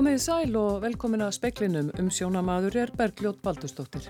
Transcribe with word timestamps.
Komið 0.00 0.14
í 0.16 0.20
sæl 0.24 0.54
og 0.56 0.78
velkomin 0.80 1.20
að 1.20 1.34
speklinum 1.36 1.90
um 2.00 2.06
sjónamaður 2.08 2.78
er 2.86 2.92
Bergljót 2.96 3.42
Baldustóttir. 3.44 4.06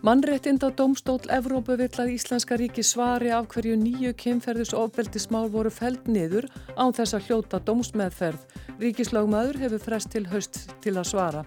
Mannréttinda 0.00 0.70
domstól 0.72 1.18
Evrópu 1.36 1.76
vill 1.76 1.92
að 2.00 2.14
Íslenska 2.14 2.56
ríki 2.56 2.80
svari 2.80 3.28
af 3.28 3.50
hverju 3.52 3.76
nýju 3.76 4.14
kemferðis 4.16 4.72
ofbeldismál 4.72 5.52
voru 5.52 5.68
feld 5.68 6.08
niður 6.08 6.48
án 6.80 6.96
þess 6.96 7.18
að 7.18 7.28
hljóta 7.28 7.60
dómsmeðferð. 7.60 8.40
Ríkislagmaður 8.80 9.60
hefur 9.66 9.84
frest 9.84 10.14
til 10.16 10.24
höst 10.32 10.62
til 10.80 10.96
að 10.96 11.10
svara. 11.12 11.44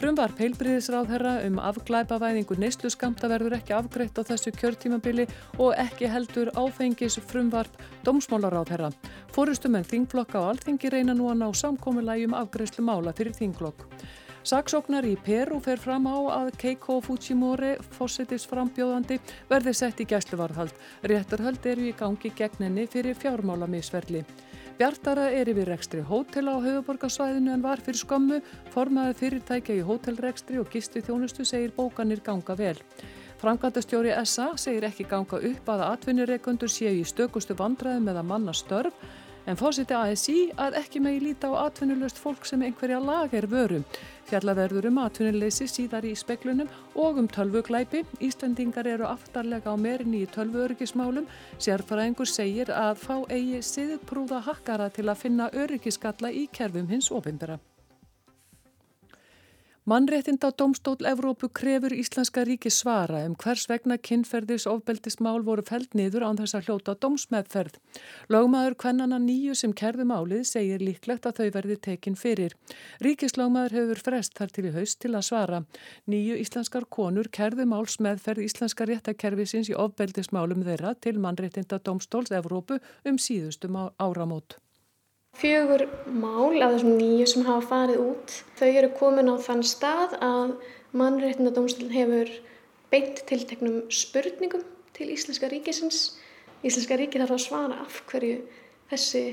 Frumvar 0.00 0.32
peilbriðisráðherra 0.32 1.32
um 1.44 1.58
afglæpavæðingu 1.60 2.56
neyslu 2.56 2.88
skamta 2.88 3.28
verður 3.28 3.58
ekki 3.58 3.74
afgreitt 3.76 4.16
á 4.16 4.24
þessu 4.24 4.48
kjörtímabili 4.56 5.26
og 5.60 5.74
ekki 5.76 6.08
heldur 6.08 6.48
áfengis 6.56 7.18
frumvarp 7.28 7.74
dómsmálaráðherra. 8.06 8.88
Fórustumenn 9.36 9.84
um 9.84 9.90
þingflokka 9.90 10.40
og 10.40 10.54
alþingi 10.54 10.88
reyna 10.94 11.12
nú 11.12 11.28
að 11.28 11.42
ná 11.42 11.50
samkomiðlægjum 11.60 12.38
afgreifslu 12.38 12.86
mála 12.86 13.12
fyrir 13.12 13.36
þingflokk. 13.36 13.84
Saksóknar 14.40 15.04
í 15.04 15.18
Peru 15.20 15.60
fer 15.60 15.76
fram 15.76 16.08
á 16.08 16.16
að 16.32 16.54
Keiko 16.62 17.02
Fujimori, 17.04 17.74
fósittis 17.92 18.48
frambjóðandi, 18.48 19.20
verði 19.52 19.74
sett 19.76 20.00
í 20.00 20.08
gæsluvarðhald. 20.08 20.72
Réttarhald 21.12 21.68
eru 21.68 21.90
í 21.90 21.92
gangi 21.92 22.32
gegn 22.40 22.70
henni 22.70 22.88
fyrir 22.88 23.20
fjármálamisverli. 23.20 24.24
Bjartara 24.80 25.26
er 25.36 25.44
yfir 25.52 25.68
rekstri 25.68 26.00
hótela 26.08 26.54
á 26.56 26.64
höfuborgarsvæðinu 26.64 27.50
en 27.52 27.60
var 27.60 27.82
fyrir 27.84 28.00
skömmu, 28.00 28.38
formaði 28.72 29.16
fyrirtækja 29.18 29.74
í 29.76 29.82
hótelrekstri 29.84 30.56
og 30.56 30.70
gisti 30.72 31.02
þjónustu 31.04 31.44
segir 31.44 31.74
bókanir 31.76 32.22
ganga 32.24 32.56
vel. 32.56 32.78
Framkvæmdastjóri 33.42 34.14
SA 34.24 34.46
segir 34.56 34.86
ekki 34.88 35.04
ganga 35.10 35.36
upp 35.50 35.68
að 35.68 35.84
atvinnireikundur 35.90 36.72
séu 36.72 36.94
í 36.96 37.04
stökustu 37.04 37.58
vandraði 37.60 38.00
með 38.06 38.22
að 38.22 38.30
manna 38.32 38.56
störf 38.56 39.04
en 39.46 39.58
fósiti 39.60 39.94
ASI 39.96 40.50
að 40.60 40.76
ekki 40.82 41.00
megi 41.04 41.20
líta 41.24 41.50
á 41.52 41.68
atvinnulöst 41.68 42.18
fólk 42.20 42.44
sem 42.48 42.62
einhverja 42.66 43.00
lag 43.00 43.34
er 43.34 43.46
vörum. 43.50 43.84
Fjallaverður 44.30 44.90
um 44.90 45.00
atvinnuleysi 45.02 45.66
síðar 45.70 46.06
í 46.06 46.12
speklunum 46.18 46.68
og 46.94 47.18
um 47.22 47.28
tölvuglæpi. 47.30 48.04
Íslendingar 48.20 48.86
eru 48.86 49.08
aftarlega 49.08 49.72
á 49.72 49.76
merinni 49.78 50.24
í 50.26 50.30
tölvuöryggismálum. 50.34 51.26
Sérfræðingur 51.58 52.30
segir 52.30 52.70
að 52.74 53.00
fá 53.06 53.16
eigi 53.30 53.62
siðprúða 53.64 54.44
hakkara 54.50 54.90
til 54.94 55.08
að 55.08 55.24
finna 55.24 55.50
öryggiskalla 55.54 56.30
í 56.30 56.46
kerfum 56.52 56.90
hins 56.90 57.10
ofinbera. 57.10 57.58
Mannréttinda 59.90 60.50
Dómstól 60.50 60.96
Evrópu 61.02 61.48
krefur 61.48 61.92
Íslenska 61.92 62.44
ríki 62.46 62.70
svara 62.70 63.24
um 63.26 63.32
hvers 63.34 63.64
vegna 63.66 63.96
kynferðis 63.98 64.68
ofbeldismál 64.70 65.42
voru 65.42 65.64
feld 65.66 65.96
niður 65.98 66.28
án 66.28 66.38
þess 66.38 66.54
að 66.54 66.68
hljóta 66.68 66.94
dómsmeðferð. 67.02 67.80
Lógmaður 68.30 68.76
kvennana 68.84 69.18
nýju 69.24 69.56
sem 69.58 69.74
kerði 69.82 70.06
málið 70.12 70.46
segir 70.52 70.86
líklegt 70.86 71.26
að 71.26 71.40
þau 71.40 71.50
verði 71.58 71.78
tekin 71.88 72.20
fyrir. 72.22 72.54
Ríkislógmaður 73.02 73.76
hefur 73.80 74.04
frest 74.06 74.38
þar 74.38 74.54
til 74.54 74.66
í 74.70 74.74
haust 74.78 75.00
til 75.02 75.10
að 75.16 75.28
svara. 75.32 75.62
Nýju 76.06 76.38
íslenskar 76.44 76.86
konur 76.86 77.32
kerði 77.40 77.66
málsmeðferð 77.74 78.46
Íslenska 78.46 78.86
réttakerfisins 78.86 79.74
í 79.74 79.78
ofbeldismálum 79.88 80.62
þeirra 80.70 80.94
til 81.02 81.18
Mannréttinda 81.18 81.82
Dómstóls 81.82 82.30
Evrópu 82.30 82.78
um 83.02 83.18
síðustum 83.18 83.88
áramót. 83.98 84.60
Fjögur 85.40 85.86
mál 86.20 86.60
af 86.60 86.74
þessum 86.74 86.98
nýju 86.98 87.26
sem 87.30 87.44
hafa 87.46 87.62
farið 87.70 88.00
út, 88.02 88.32
þau 88.58 88.66
eru 88.68 88.88
komin 88.98 89.30
á 89.32 89.40
þann 89.40 89.62
stað 89.64 90.16
að 90.20 90.50
mannréttindadómsdólinn 91.00 91.94
hefur 91.94 92.32
beint 92.92 93.22
tilteknum 93.30 93.78
spurningum 93.88 94.66
til 94.98 95.08
Íslenska 95.14 95.48
ríkisins. 95.48 96.18
Íslenska 96.60 97.00
ríki 97.00 97.22
þarf 97.22 97.38
að 97.38 97.42
svara 97.46 97.80
af 97.86 98.02
hverju 98.10 98.42
þessi 98.92 99.24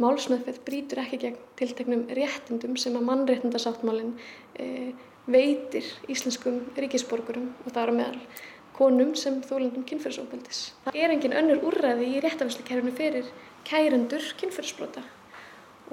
málsmeðferð 0.00 0.62
brítur 0.64 1.02
ekki 1.04 1.20
gegn 1.26 1.38
tilteknum 1.60 2.06
réttindum 2.16 2.80
sem 2.80 2.96
að 2.96 3.06
mannréttindasáttmálinn 3.10 4.16
e, 4.56 4.94
veitir 5.28 5.92
íslenskum 6.08 6.62
ríkisborgurum 6.80 7.52
og 7.66 7.70
það 7.74 7.82
eru 7.84 7.98
meðal 8.00 8.42
konum 8.80 9.12
sem 9.12 9.42
þólendum 9.44 9.84
kynferðsóbeldis. 9.84 10.70
Það 10.88 11.00
er 11.04 11.18
engin 11.18 11.38
önnur 11.44 11.64
úrræði 11.68 12.14
í 12.14 12.24
réttafæsleikærfinu 12.24 12.96
fyrir 12.96 13.32
kærendur 13.68 14.24
kynferðsbrota 14.40 15.04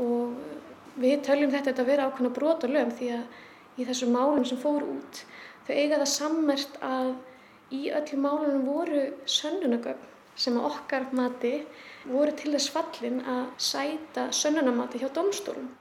og 0.01 1.01
við 1.01 1.23
töljum 1.27 1.53
þetta 1.53 1.75
að 1.77 1.89
vera 1.91 2.07
ákveðna 2.09 2.33
brotalöfum 2.35 2.93
því 2.99 3.09
að 3.17 3.81
í 3.81 3.85
þessu 3.85 4.09
málum 4.09 4.45
sem 4.47 4.59
fór 4.61 4.85
út 4.85 5.23
þau 5.67 5.73
eiga 5.75 5.99
það 6.01 6.11
sammert 6.13 6.77
að 6.85 7.09
í 7.75 7.87
öllum 7.91 8.23
málunum 8.23 8.67
voru 8.67 9.01
sönnunagögn 9.29 10.13
sem 10.37 10.57
að 10.59 10.69
okkar 10.69 11.07
mati 11.17 11.53
voru 12.07 12.35
til 12.37 12.53
þess 12.53 12.71
fallin 12.71 13.19
að 13.25 13.43
sæta 13.69 14.27
sönnunamati 14.31 15.01
hjá 15.01 15.09
domstólum. 15.13 15.71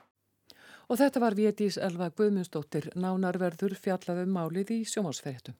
Og 0.86 1.00
þetta 1.00 1.20
var 1.22 1.34
Vétís 1.34 1.76
Elva 1.82 2.08
Guðmundsdóttir, 2.14 2.92
nánarverður 2.94 3.74
fjallaðum 3.82 4.32
málið 4.38 4.72
í 4.76 4.80
sjómásferðtum. 4.86 5.56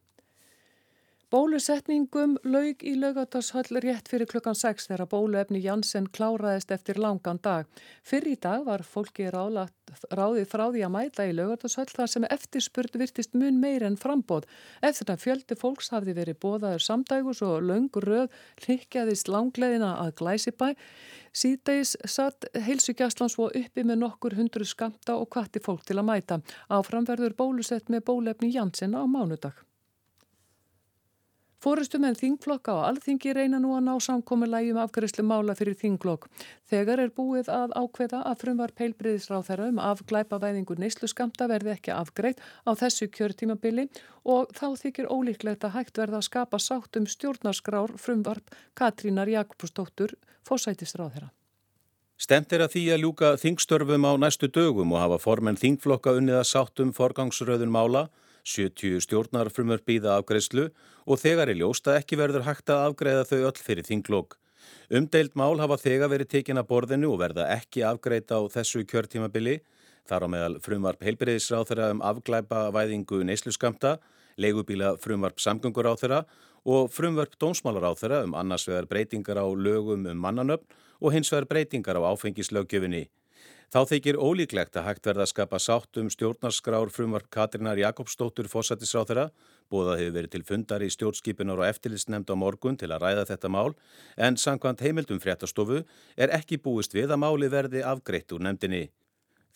Bólusetningum 1.26 2.36
laug 2.46 2.84
í 2.86 2.92
laugatashöll 2.94 3.80
rétt 3.82 4.06
fyrir 4.06 4.28
klukkan 4.30 4.54
6 4.54 4.84
þegar 4.86 5.08
bóluefni 5.10 5.58
Janssen 5.64 6.04
kláraðist 6.14 6.70
eftir 6.70 7.00
langan 7.02 7.40
dag. 7.42 7.66
Fyrir 8.06 8.36
í 8.36 8.38
dag 8.38 8.62
var 8.62 8.84
fólki 8.86 9.26
ráðið 9.34 10.46
frá 10.46 10.64
því 10.70 10.84
að 10.86 10.94
mæta 10.94 11.26
í 11.26 11.34
laugatashöll 11.34 11.88
þar 11.90 12.12
sem 12.14 12.28
eftirspurt 12.30 12.94
virtist 13.02 13.34
mun 13.34 13.58
meir 13.58 13.82
en 13.82 13.98
frambóð. 13.98 14.46
Eftir 14.86 15.10
að 15.10 15.26
fjöldi 15.26 15.58
fólks 15.58 15.90
hafði 15.96 16.14
verið 16.14 16.40
bóðaður 16.46 16.86
samdægus 16.86 17.42
og 17.42 17.58
laungur 17.72 18.06
röð 18.06 18.40
hlikkjaðist 18.62 19.26
langleðina 19.26 19.96
að 20.06 20.14
glæsibæ. 20.22 20.68
Síðdeis 21.34 21.98
satt 22.06 22.46
heilsugjastlan 22.54 23.34
svo 23.34 23.50
uppi 23.50 23.82
með 23.82 24.04
nokkur 24.06 24.38
hundru 24.38 24.62
skamta 24.62 25.18
og 25.18 25.32
kvatti 25.34 25.58
fólk 25.58 25.82
til 25.90 25.98
að 25.98 26.06
mæta. 26.06 26.44
Áframverður 26.70 27.34
bólusett 27.34 27.90
með 27.90 28.12
bólefni 28.12 28.54
Janssen 28.54 28.94
á 28.94 29.02
mánudag. 29.10 29.65
Fórustu 31.66 31.98
menn 31.98 32.14
þingflokka 32.14 32.70
og 32.78 32.84
alþingi 32.86 33.32
reyna 33.34 33.58
nú 33.58 33.72
að 33.74 33.88
ná 33.88 33.94
samkomi 33.98 34.46
um 34.70 34.76
afgriðslu 34.78 35.24
mála 35.26 35.54
fyrir 35.58 35.74
þinglokk. 35.74 36.28
Þegar 36.70 37.00
er 37.02 37.10
búið 37.10 37.48
að 37.50 37.72
ákveða 37.74 38.20
að 38.22 38.36
frumvar 38.42 38.70
peilbriðisráð 38.78 39.48
þeirra 39.48 39.66
um 39.72 39.80
afglæpa 39.82 40.38
væðingu 40.38 40.76
neyslu 40.78 41.08
skamta 41.10 41.48
verði 41.50 41.72
ekki 41.74 41.90
afgreitt 41.90 42.38
á 42.38 42.70
þessu 42.78 43.08
kjörtímabili 43.10 43.88
og 44.22 44.52
þá 44.54 44.78
þykir 44.78 45.10
ólíklegt 45.10 45.66
að 45.66 45.74
hægt 45.74 45.98
verða 45.98 46.20
að 46.20 46.28
skapa 46.28 46.60
sátt 46.62 47.00
um 47.00 47.08
stjórnarskrár 47.10 47.96
frumvarp 47.98 48.54
Katrínar 48.78 49.26
Jakobsdóttur 49.26 50.14
fósætisráð 50.46 51.16
þeirra. 51.16 51.32
Stemt 52.14 52.54
er 52.54 52.62
að 52.62 52.76
því 52.76 52.84
að 52.94 53.02
ljúka 53.02 53.32
þingstörfum 53.42 54.06
á 54.06 54.12
næstu 54.22 54.46
dögum 54.46 54.94
og 54.94 55.02
hafa 55.02 55.18
formen 55.18 55.58
þingflokka 55.58 56.14
unnið 56.20 56.44
að 56.44 56.48
sátt 56.52 56.84
um 56.86 56.94
forgangsröðun 56.94 57.74
mála 57.74 58.06
70 58.46 59.02
stjórnarfrumur 59.02 59.82
býða 59.86 60.16
afgreðslu 60.20 60.68
og 61.06 61.20
þegar 61.20 61.50
er 61.50 61.58
ljóst 61.60 61.88
að 61.90 62.00
ekki 62.00 62.18
verður 62.20 62.46
hægt 62.46 62.70
að 62.70 62.84
afgreða 62.90 63.24
þau 63.26 63.38
öll 63.50 63.62
fyrir 63.62 63.86
þinglokk. 63.86 64.36
Umdeild 64.90 65.34
mál 65.38 65.58
hafa 65.58 65.78
þegar 65.82 66.12
verið 66.12 66.30
tekin 66.36 66.60
að 66.60 66.68
borðinu 66.70 67.10
og 67.14 67.20
verða 67.22 67.48
ekki 67.56 67.82
afgreita 67.86 68.38
á 68.38 68.42
þessu 68.54 68.84
kjörtímabili. 68.86 69.58
Þar 70.06 70.26
á 70.26 70.28
meðal 70.30 70.58
frumvarp 70.62 71.02
heilbreyðisráð 71.02 71.70
þeirra 71.70 71.90
um 71.94 72.02
afglæpa 72.06 72.68
væðingu 72.74 73.24
neysluskamta, 73.26 73.96
leigubíla 74.38 74.94
frumvarp 75.02 75.42
samgöngur 75.42 75.90
á 75.90 75.94
þeirra 75.98 76.20
og 76.66 76.90
frumvarp 76.94 77.34
dónsmálar 77.42 77.90
á 77.90 77.92
þeirra 77.98 78.22
um 78.26 78.38
annars 78.38 78.66
vegar 78.70 78.86
breytingar 78.90 79.42
á 79.42 79.46
lögum 79.46 80.06
um 80.06 80.22
mannanöfn 80.22 80.66
og 81.00 81.14
hins 81.14 81.32
vegar 81.34 81.50
breytingar 81.50 81.98
á 81.98 82.02
áfengislaugjöfinni. 82.14 83.06
Þá 83.66 83.80
þykir 83.90 84.16
ólíklegt 84.22 84.76
að 84.78 84.84
hægt 84.86 85.08
verða 85.08 85.24
að 85.24 85.30
skapa 85.32 85.58
sátt 85.58 85.98
um 85.98 86.06
stjórnarskrár 86.12 86.90
frumvarp 86.94 87.26
Katrínar 87.34 87.80
Jakobsdóttur 87.80 88.46
fósættisráþara. 88.46 89.24
Bóðað 89.66 90.02
hefur 90.04 90.14
verið 90.14 90.34
til 90.36 90.44
fundar 90.46 90.84
í 90.86 90.90
stjórnskipunar 90.94 91.58
og 91.58 91.66
eftirlitsnemnd 91.66 92.30
á 92.30 92.34
morgun 92.38 92.78
til 92.78 92.92
að 92.94 93.02
ræða 93.02 93.24
þetta 93.32 93.50
mál 93.50 93.74
en 94.14 94.38
sangkvæmt 94.38 94.84
heimildum 94.86 95.18
fréttastofu 95.18 95.80
er 96.14 96.34
ekki 96.38 96.60
búist 96.62 96.94
við 96.94 97.10
að 97.10 97.22
máli 97.24 97.50
verði 97.50 97.82
afgreitt 97.82 98.30
úr 98.36 98.46
nefndinni. 98.46 98.84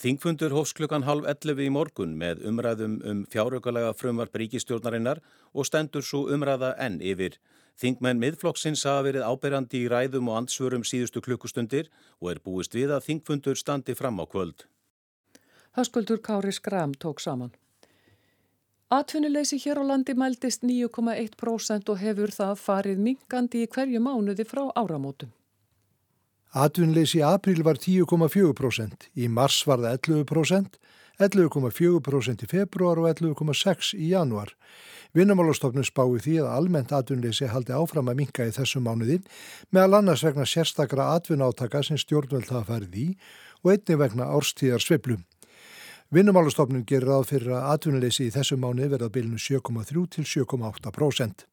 Þingfundur 0.02 0.56
hófs 0.56 0.74
klukkan 0.74 1.06
halv 1.06 1.26
11 1.30 1.62
í 1.62 1.70
morgun 1.70 2.18
með 2.18 2.42
umræðum 2.50 2.98
um 3.06 3.18
fjárökulega 3.30 3.94
frumvarp 3.94 4.34
ríkistjórnarinnar 4.42 5.22
og 5.54 5.68
stendur 5.68 6.02
svo 6.02 6.24
umræða 6.34 6.72
enn 6.82 6.98
yfir. 6.98 7.38
Þingmenn 7.80 8.20
miðflokksins 8.20 8.82
hafa 8.84 9.06
verið 9.06 9.24
áberandi 9.24 9.80
í 9.80 9.88
ræðum 9.88 10.28
og 10.28 10.42
ansvörum 10.42 10.84
síðustu 10.84 11.22
klukkustundir 11.24 11.88
og 12.20 12.34
er 12.34 12.42
búist 12.44 12.76
við 12.76 12.92
að 12.92 13.06
þingfundur 13.06 13.56
standi 13.56 13.96
fram 13.96 14.20
á 14.20 14.28
kvöld. 14.28 14.66
Höskuldur 15.78 16.20
Kári 16.20 16.52
Skram 16.52 16.92
tók 16.92 17.22
saman. 17.24 17.54
Atvinnuleysi 18.90 19.56
hér 19.62 19.80
á 19.80 19.84
landi 19.86 20.16
mældist 20.18 20.64
9,1% 20.66 21.92
og 21.92 22.00
hefur 22.02 22.32
það 22.34 22.56
farið 22.58 23.04
minkandi 23.06 23.62
í 23.64 23.68
hverju 23.70 24.00
mánuði 24.02 24.44
frá 24.44 24.64
áramótum. 24.74 25.30
Atvinnuleysi 26.50 27.20
í 27.20 27.24
april 27.24 27.62
var 27.62 27.78
10,4%, 27.78 29.06
í 29.14 29.28
mars 29.30 29.62
var 29.70 29.78
það 29.84 30.00
11%, 30.10 30.80
11,4% 31.20 32.46
í 32.46 32.48
februar 32.48 33.00
og 33.00 33.10
11,6% 33.10 33.98
í 34.00 34.12
januar. 34.14 34.54
Vinnumálastofnun 35.12 35.84
spái 35.84 36.20
því 36.22 36.36
að 36.40 36.52
almennt 36.54 36.92
atvinnleysi 36.94 37.48
haldi 37.50 37.74
áfram 37.74 38.08
að 38.08 38.20
minka 38.22 38.46
í 38.46 38.54
þessum 38.54 38.86
mánuði 38.86 39.18
meðal 39.74 39.98
annars 39.98 40.22
vegna 40.24 40.46
sérstakra 40.46 41.10
atvinnátaka 41.16 41.82
sem 41.82 41.98
stjórnvöld 41.98 42.48
hafa 42.54 42.76
færið 42.76 42.96
í 42.96 43.06
og 43.64 43.72
einni 43.74 43.98
vegna 44.00 44.30
árstíðar 44.30 44.84
sveplum. 44.84 45.26
Vinnumálastofnun 46.14 46.86
gerir 46.86 47.10
ráð 47.10 47.28
fyrir 47.34 47.52
að 47.58 47.68
atvinnuleysi 47.74 48.26
í 48.26 48.34
þessu 48.34 48.56
mánu 48.58 48.88
verða 48.90 49.10
bilinu 49.14 49.38
7,3 49.38 50.06
til 50.16 50.26
7,8%. 50.26 51.46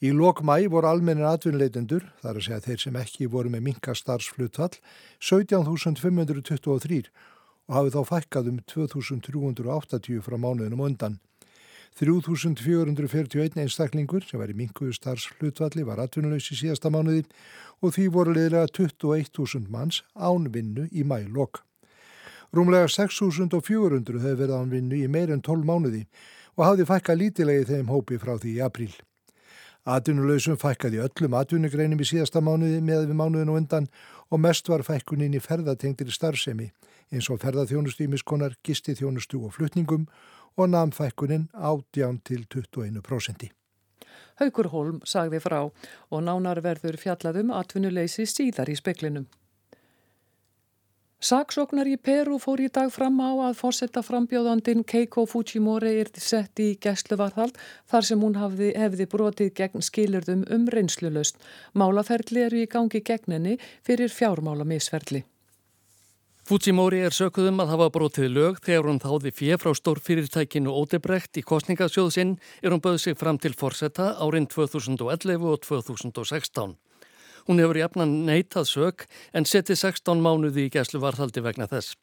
Í 0.00 0.12
lok 0.16 0.44
mæ 0.46 0.68
voru 0.72 0.88
almennir 0.88 1.28
atvinnuleitendur, 1.28 2.06
þar 2.22 2.38
að 2.38 2.46
segja 2.46 2.62
þeir 2.64 2.78
sem 2.84 2.94
ekki 2.96 3.26
voru 3.28 3.50
með 3.52 3.66
minka 3.66 3.94
starfsflutfall, 3.94 4.78
17.523 5.20 7.10
og 7.70 7.76
hafið 7.76 7.96
þá 7.96 8.08
fækkað 8.08 8.48
um 8.50 8.62
2.380 8.66 10.22
frá 10.26 10.34
mánuðinum 10.34 10.80
undan. 10.82 11.20
3.441 12.00 13.58
einstaklingur 13.62 14.24
sem 14.26 14.40
var 14.42 14.50
í 14.50 14.56
minkuðu 14.58 14.94
starfsflutfalli 14.96 15.84
var 15.86 16.02
atvinnuleys 16.02 16.48
í 16.50 16.58
síðasta 16.58 16.90
mánuði 16.90 17.22
og 17.82 17.94
því 17.94 18.06
voru 18.14 18.34
leiðilega 18.34 18.70
21.000 18.74 19.70
manns 19.70 20.00
án 20.14 20.48
vinnu 20.50 20.88
í 20.90 21.06
mælokk. 21.06 21.62
Rúmlega 22.50 22.90
6.400 22.90 24.18
hefur 24.18 24.40
verið 24.42 24.56
án 24.58 24.74
vinnu 24.74 24.98
í 24.98 25.06
meir 25.06 25.30
en 25.30 25.42
12 25.42 25.66
mánuði 25.66 26.02
og 26.58 26.66
hafði 26.66 26.88
fækka 26.90 27.14
lítilegi 27.14 27.68
þeim 27.70 27.94
hópi 27.94 28.18
frá 28.18 28.34
því 28.34 28.56
í 28.56 28.64
apríl. 28.66 28.92
Atvinnuleysum 29.86 30.58
fækkaði 30.60 31.04
öllum 31.06 31.38
atvinnugreinum 31.38 32.02
í 32.02 32.08
síðasta 32.08 32.42
mánuði 32.42 32.82
með 32.82 33.06
við 33.10 33.18
mánuðin 33.22 33.54
og 33.54 33.60
undan 33.62 33.90
og 34.30 34.42
mest 34.42 34.68
var 34.68 34.82
fækkunin 34.86 35.38
í 35.38 35.42
ferðatengtir 35.42 36.10
starfsemi 36.12 36.72
eins 37.10 37.30
og 37.30 37.40
ferðaþjónustu 37.42 38.06
í 38.06 38.10
miskonar, 38.10 38.56
gisti 38.64 38.94
þjónustu 38.98 39.42
og 39.44 39.54
flutningum 39.56 40.06
og 40.56 40.70
namn 40.70 40.94
fækkunin 40.94 41.48
ádján 41.54 42.20
til 42.24 42.46
21%. 42.46 43.50
Haugur 44.40 44.70
Holm 44.72 45.02
sagði 45.04 45.40
frá 45.44 45.60
og 45.68 46.24
nánar 46.24 46.62
verður 46.64 46.96
fjallaðum 47.00 47.52
atvinnuleysi 47.52 48.26
síðar 48.28 48.72
í 48.72 48.78
speklinum. 48.78 49.28
Saksóknar 51.20 51.84
í 51.84 51.98
Peru 52.00 52.38
fór 52.40 52.62
í 52.64 52.70
dag 52.72 52.88
fram 52.88 53.18
á 53.20 53.28
að 53.50 53.58
fórsetta 53.58 54.00
frambjóðandin 54.00 54.86
Keiko 54.88 55.26
Fujimori 55.28 55.98
er 56.00 56.08
sett 56.16 56.62
í 56.64 56.70
gæsluvarðhald 56.80 57.58
þar 57.92 58.06
sem 58.08 58.24
hún 58.24 58.38
hafði, 58.40 58.70
hefði 58.72 59.06
brotið 59.12 59.50
gegn 59.58 59.84
skilurðum 59.84 60.46
um 60.48 60.64
reynslulöst. 60.72 61.36
Málaferli 61.76 62.46
eru 62.46 62.62
í 62.62 62.70
gangi 62.72 63.02
gegninni 63.04 63.58
fyrir 63.84 64.08
fjármála 64.08 64.64
misferli. 64.64 65.26
Fujimori 66.50 66.98
er 67.06 67.14
sökuðum 67.14 67.60
að 67.62 67.68
hafa 67.70 67.86
brotið 67.94 68.24
lög 68.34 68.56
þegar 68.66 68.88
hún 68.88 68.96
þáði 68.98 69.30
fjef 69.38 69.60
frá 69.62 69.70
stórfyrirtækinu 69.78 70.72
Ódebrekt 70.74 71.38
í 71.38 71.44
kostningasjóðsinn 71.46 72.32
er 72.58 72.74
hún 72.74 72.82
böð 72.82 72.96
sig 73.04 73.14
fram 73.20 73.36
til 73.38 73.52
fórsetta 73.54 74.16
árin 74.18 74.48
2011 74.50 75.46
og 75.46 75.60
2016. 75.62 76.72
Hún 77.46 77.62
hefur 77.62 77.78
jafnan 77.78 78.16
neitað 78.26 78.66
sög 78.66 79.04
en 79.30 79.46
setið 79.46 79.78
16 79.78 80.24
mánuði 80.24 80.64
í 80.66 80.72
gæslu 80.74 80.98
varðhaldi 81.04 81.44
vegna 81.44 81.68
þess. 81.70 81.94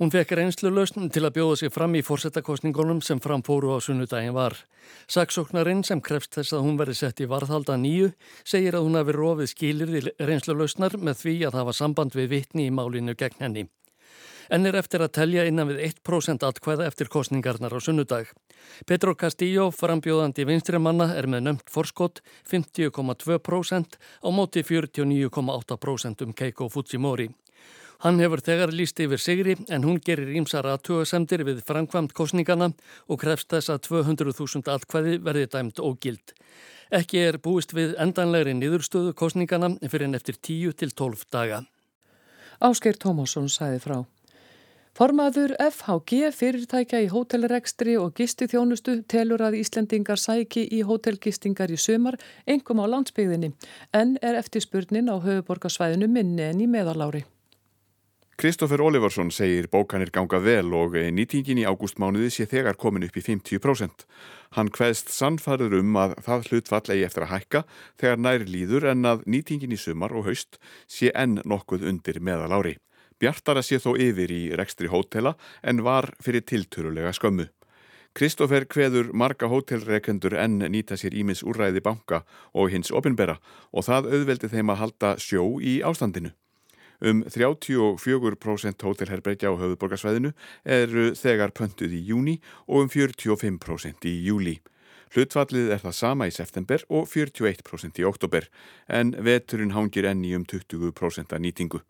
Hún 0.00 0.08
fekk 0.08 0.32
reynslu 0.40 0.72
lausn 0.72 1.12
til 1.12 1.26
að 1.28 1.36
bjóða 1.36 1.60
sig 1.60 1.74
fram 1.76 1.92
í 1.92 2.00
fórsetakostningunum 2.00 3.04
sem 3.04 3.20
framfóru 3.20 3.76
á 3.76 3.78
sunnudagin 3.84 4.32
var. 4.32 4.56
Saksóknarinn 5.04 5.84
sem 5.84 6.00
krefst 6.00 6.32
þess 6.38 6.56
að 6.56 6.64
hún 6.64 6.80
veri 6.80 6.96
sett 6.96 7.20
í 7.20 7.28
varðhalda 7.28 7.76
nýju 7.76 8.08
segir 8.40 8.80
að 8.80 8.88
hún 8.88 8.96
hafi 9.02 9.18
rofið 9.20 9.52
skilir 9.52 9.94
í 10.00 10.04
reynslu 10.16 10.56
lausnar 10.56 10.96
með 10.96 11.20
því 11.26 11.38
að 11.50 11.60
hafa 11.60 11.76
samband 11.76 12.16
við 12.16 12.32
vittni 12.38 12.70
í 12.70 12.72
málinu 12.72 13.12
gegn 13.12 13.40
henni 13.44 13.68
en 14.50 14.66
er 14.66 14.78
eftir 14.80 15.04
að 15.04 15.14
telja 15.18 15.44
innan 15.48 15.70
við 15.70 15.82
1% 15.90 16.46
atkvæða 16.48 16.86
eftir 16.88 17.10
kostningarnar 17.12 17.74
á 17.74 17.78
sunnudag. 17.80 18.32
Petro 18.86 19.14
Castillo, 19.14 19.70
frambjóðandi 19.74 20.46
vinstrimanna, 20.48 21.12
er 21.14 21.26
með 21.26 21.46
nömt 21.48 21.70
forskott 21.70 22.22
50,2% 22.48 23.98
á 24.22 24.28
móti 24.30 24.64
49,8% 24.66 26.26
um 26.26 26.32
Keiko 26.32 26.68
Fujimori. 26.68 27.30
Hann 28.02 28.18
hefur 28.18 28.40
þegar 28.42 28.72
líst 28.74 28.98
yfir 28.98 29.20
sigri 29.22 29.54
en 29.70 29.84
hún 29.86 30.00
gerir 30.02 30.32
ímsar 30.34 30.66
aðtöðasemdir 30.66 31.44
við 31.46 31.60
framkvamt 31.66 32.14
kostningana 32.18 32.72
og 33.06 33.20
krefst 33.22 33.52
þess 33.52 33.70
að 33.70 33.84
200.000 33.86 34.72
atkvæði 34.72 35.20
verði 35.22 35.50
dæmt 35.52 35.78
ógild. 35.78 36.34
Ekki 36.90 37.22
er 37.28 37.38
búist 37.38 37.70
við 37.76 37.94
endanlegri 38.02 38.56
niðurstöðu 38.58 39.14
kostningana 39.14 39.70
fyrir 39.86 40.08
en 40.08 40.18
eftir 40.18 40.34
10 40.34 40.74
til 40.82 40.90
12 40.90 41.22
daga. 41.30 41.62
Ásker 42.58 42.98
Tómásson 42.98 43.46
sæði 43.48 43.78
frá. 43.86 43.96
Formaður 44.92 45.54
FHG 45.56 46.26
fyrirtækja 46.36 46.98
í 47.00 47.06
hótelrekstri 47.08 47.94
og 47.96 48.10
gisti 48.18 48.44
þjónustu 48.44 48.98
telur 49.08 49.40
að 49.40 49.54
Íslendingar 49.62 50.20
sæki 50.20 50.66
í 50.68 50.82
hótelgistingar 50.84 51.72
í 51.72 51.78
sömar 51.80 52.18
engum 52.44 52.82
á 52.84 52.92
landsbyggðinni 52.92 53.54
en 53.96 54.18
er 54.20 54.36
eftirspurnin 54.36 55.08
á 55.08 55.16
höfuborgarsvæðinu 55.16 56.10
minni 56.12 56.44
en 56.44 56.60
í 56.60 56.68
meðalári. 56.68 57.24
Kristófer 58.36 58.84
Olivarsson 58.84 59.32
segir 59.32 59.70
bókanir 59.72 60.12
ganga 60.12 60.42
vel 60.44 60.68
og 60.76 61.00
nýtingin 61.16 61.64
í 61.64 61.64
ágústmánuði 61.64 62.28
sé 62.28 62.44
þegar 62.52 62.76
komin 62.76 63.08
upp 63.08 63.16
í 63.16 63.24
50%. 63.24 64.04
Hann 64.58 64.72
hveðst 64.76 65.08
sannfarður 65.08 65.80
um 65.80 65.96
að 66.04 66.18
það 66.28 66.48
hlutfall 66.50 66.84
eigi 66.92 67.08
eftir 67.08 67.24
að 67.24 67.32
hækka 67.38 67.66
þegar 67.96 68.24
nær 68.28 68.44
líður 68.44 68.90
en 68.92 69.08
að 69.08 69.24
nýtingin 69.24 69.72
í 69.72 69.80
sumar 69.80 70.12
og 70.12 70.28
haust 70.28 70.60
sé 70.84 71.16
enn 71.16 71.40
nokkuð 71.48 71.88
undir 71.88 72.20
meðalári. 72.20 72.76
Bjartara 73.22 73.62
sé 73.62 73.78
þó 73.78 73.92
yfir 73.94 74.32
í 74.34 74.42
rekstri 74.58 74.88
hótela 74.90 75.36
en 75.62 75.84
var 75.86 76.08
fyrir 76.18 76.42
tilturulega 76.42 77.12
skömmu. 77.14 77.46
Kristófer 78.18 78.66
kveður 78.66 79.12
marga 79.14 79.46
hótelrekendur 79.48 80.34
enn 80.36 80.58
nýta 80.74 80.98
sér 80.98 81.14
ímis 81.16 81.44
úrræði 81.46 81.80
banka 81.86 82.24
og 82.52 82.74
hins 82.74 82.90
opinbera 82.90 83.38
og 83.70 83.86
það 83.86 84.10
auðveldi 84.16 84.50
þeim 84.52 84.72
að 84.74 84.80
halda 84.82 85.12
sjó 85.22 85.44
í 85.62 85.78
ástandinu. 85.86 86.34
Um 87.02 87.22
34% 87.24 88.84
hótelherbergja 88.86 89.54
á 89.54 89.58
höfuborgarsvæðinu 89.58 90.34
eru 90.66 91.06
þegar 91.18 91.54
pöntuð 91.54 91.94
í 91.94 92.02
júni 92.10 92.36
og 92.66 92.84
um 92.84 92.92
45% 92.92 94.10
í 94.10 94.18
júli. 94.26 94.58
Hlutfallið 95.14 95.72
er 95.72 95.80
það 95.82 95.98
sama 95.98 96.26
í 96.26 96.34
september 96.34 96.84
og 96.90 97.06
41% 97.06 98.02
í 98.02 98.06
oktober 98.06 98.50
en 98.88 99.14
veturinn 99.14 99.74
hangir 99.78 100.10
enni 100.10 100.34
um 100.34 100.44
20% 100.44 101.32
að 101.32 101.44
nýtingu. 101.46 101.82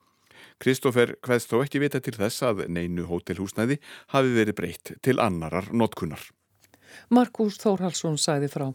Kristófer 0.61 1.17
hvaðst 1.25 1.53
þó 1.53 1.63
ekki 1.63 1.83
vita 1.83 2.01
til 2.01 2.15
þess 2.19 2.45
að 2.49 2.67
neinu 2.69 3.07
hótelhúsnæði 3.09 3.79
hafi 4.15 4.35
verið 4.37 4.59
breytt 4.59 4.95
til 5.03 5.19
annarar 5.23 5.71
notkunnar. 5.73 6.25
Markus 7.09 7.57
Þórhalsson 7.63 8.19
sæði 8.21 8.51
frá. 8.53 8.67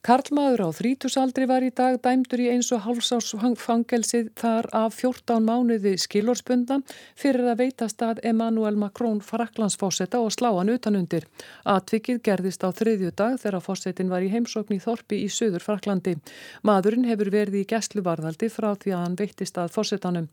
Karlmaður 0.00 0.62
á 0.64 0.68
þrítusaldri 0.72 1.44
var 1.44 1.60
í 1.60 1.68
dag 1.76 1.98
dæmdur 2.00 2.40
í 2.40 2.46
eins 2.48 2.70
og 2.72 2.86
hálfsásfangelsið 2.86 4.30
þar 4.40 4.68
af 4.72 4.94
14 4.96 5.44
mánuði 5.44 5.90
skilorspundan 6.00 6.86
fyrir 7.20 7.50
að 7.52 7.58
veitast 7.60 8.00
að 8.00 8.22
Emmanuel 8.30 8.78
Macron 8.80 9.18
fraklandsfósetta 9.20 10.22
og 10.24 10.32
slá 10.32 10.48
hann 10.56 10.72
utanundir. 10.72 11.26
Atvikið 11.68 12.22
gerðist 12.24 12.64
á 12.64 12.72
þriðju 12.72 13.10
dag 13.12 13.36
þegar 13.42 13.64
fósettin 13.66 14.08
var 14.08 14.24
í 14.24 14.30
heimsókn 14.32 14.78
í 14.78 14.80
Þorpi 14.80 15.18
í 15.20 15.28
söður 15.28 15.66
Fraklandi. 15.66 16.16
Maðurinn 16.64 17.04
hefur 17.04 17.28
verið 17.36 17.60
í 17.60 17.66
gæsluvarðaldi 17.68 18.48
frá 18.48 18.70
því 18.80 18.96
að 18.96 19.04
hann 19.04 19.20
veittist 19.20 19.60
að 19.60 19.76
fósettanum. 19.76 20.30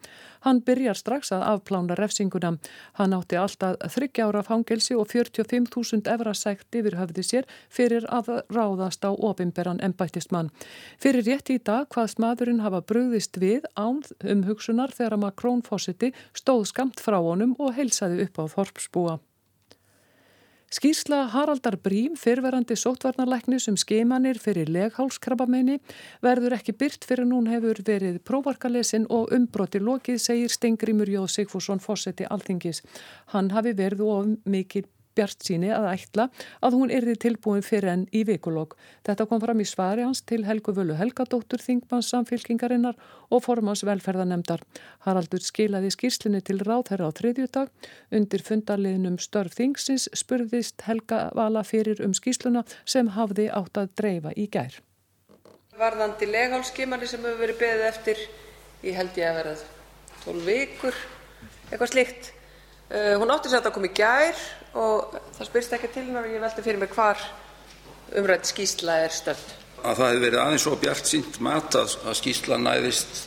Hann 0.48 0.64
byrjar 0.64 0.96
strax 0.96 1.34
að 1.36 1.44
afplána 1.44 2.00
refsinguna. 2.00 2.54
Hann 3.02 3.18
átti 3.20 3.36
alltaf 3.36 3.84
þryggja 3.98 4.32
ára 4.32 4.48
fangelsi 4.48 4.96
og 4.96 5.12
45.000 5.12 6.08
evra 6.16 6.32
segt 6.32 6.72
yfir 6.72 6.96
höfði 7.02 7.28
sér 7.28 7.54
fyrir 7.68 8.08
að 8.08 8.32
ráðast 8.48 9.04
á 9.04 9.12
opim 9.12 9.52
opimberan 9.58 9.82
ennbættismann. 9.82 10.52
Fyrir 11.02 11.26
rétt 11.26 11.50
í 11.50 11.58
dag 11.58 11.88
hvaðst 11.90 12.20
maðurinn 12.22 12.62
hafa 12.62 12.82
brúðist 12.82 13.38
við 13.42 13.66
án 13.76 14.04
um 14.24 14.44
hugsunar 14.46 14.92
þegar 14.94 15.18
Makrón 15.18 15.64
fósiti 15.66 16.14
stóð 16.34 16.68
skamt 16.70 17.02
frá 17.02 17.18
honum 17.20 17.56
og 17.60 17.74
heilsaði 17.74 18.28
upp 18.28 18.38
á 18.38 18.44
Þorpsbúa. 18.54 19.20
Skýrsla 20.68 21.30
Haraldar 21.32 21.78
Brím, 21.80 22.18
fyrverandi 22.20 22.76
sótvarnarleiknis 22.76 23.70
um 23.72 23.78
skemanir 23.80 24.36
fyrir 24.36 24.68
leghálskrabbameini, 24.68 25.78
verður 26.20 26.58
ekki 26.58 26.76
byrt 26.76 27.08
fyrir 27.08 27.24
nún 27.24 27.48
hefur 27.48 27.80
verið 27.88 28.20
prófarkalesin 28.28 29.08
og 29.08 29.32
umbroti 29.32 29.80
lokið, 29.80 30.20
segir 30.20 30.52
Stengrimur 30.52 31.08
Jóð 31.08 31.30
Sigfússon 31.32 31.80
fósetti 31.80 32.28
Alþingis. 32.28 32.84
Hann 33.32 33.54
hafi 33.56 33.72
verið 33.80 34.04
of 34.04 34.28
mikil 34.44 34.84
bjart 35.18 35.44
síni 35.44 35.72
að 35.74 35.90
ætla 35.92 36.28
að 36.64 36.78
hún 36.78 36.94
erði 36.94 37.18
tilbúin 37.26 37.66
fyrir 37.66 37.92
enn 37.92 38.06
í 38.16 38.24
vikulokk. 38.28 38.76
Þetta 39.08 39.28
kom 39.30 39.42
fram 39.44 39.62
í 39.64 39.68
svari 39.68 40.06
hans 40.06 40.22
til 40.30 40.44
Helgu 40.48 40.76
Völu 40.78 40.98
Helgadóttur 41.00 41.64
Þingmanns 41.64 42.12
samfélkingarinnar 42.14 42.98
og 43.34 43.44
formans 43.46 43.84
velferðanemdar. 43.88 44.64
Haraldur 45.06 45.44
skilaði 45.44 45.92
skýrslinni 45.96 46.44
til 46.46 46.60
ráðherra 46.62 47.10
á 47.10 47.18
þriðjudag. 47.18 47.72
Undir 48.14 48.46
fundarliðnum 48.46 49.18
störf 49.22 49.58
Þingsins 49.58 50.08
spurðist 50.16 50.86
Helga 50.88 51.28
Vala 51.38 51.66
fyrir 51.68 52.04
um 52.06 52.14
skýrsluna 52.16 52.64
sem 52.86 53.14
hafði 53.18 53.50
átt 53.50 53.82
að 53.82 53.94
dreifa 54.00 54.36
í 54.38 54.48
gær. 54.52 54.80
Varðandi 55.78 56.26
leghálskimani 56.32 57.06
sem 57.10 57.22
hefur 57.22 57.44
verið 57.44 57.60
beðið 57.62 57.84
eftir, 57.92 58.22
ég 58.82 58.98
held 58.98 59.20
ég 59.20 59.30
að 59.30 59.38
verða 59.44 59.58
12 60.24 60.48
vikur, 60.48 60.98
eitthvað 61.70 61.92
slikt. 61.92 62.34
Uh, 62.88 63.16
hún 63.20 63.32
átti 63.34 63.52
sér 63.52 63.66
að 63.66 63.74
koma 63.76 63.90
í 63.90 63.96
gær 63.98 64.38
og 64.80 65.16
það 65.36 65.48
spyrst 65.50 65.74
ekki 65.76 65.90
til 65.92 66.06
hennar 66.06 66.28
og 66.28 66.36
ég 66.36 66.44
veldi 66.44 66.64
fyrir 66.64 66.80
mig 66.80 66.94
hvar 66.96 67.24
umrætt 68.16 68.48
skýsla 68.48 69.02
er 69.04 69.12
stöld. 69.12 69.56
Að 69.84 70.00
það 70.00 70.12
hefði 70.12 70.22
verið 70.24 70.44
aðeins 70.44 70.68
og 70.72 70.78
bjart 70.82 71.10
sínt 71.10 71.42
mat 71.44 71.76
að, 71.76 71.98
að 72.08 72.16
skýsla 72.22 72.60
næðist 72.62 73.26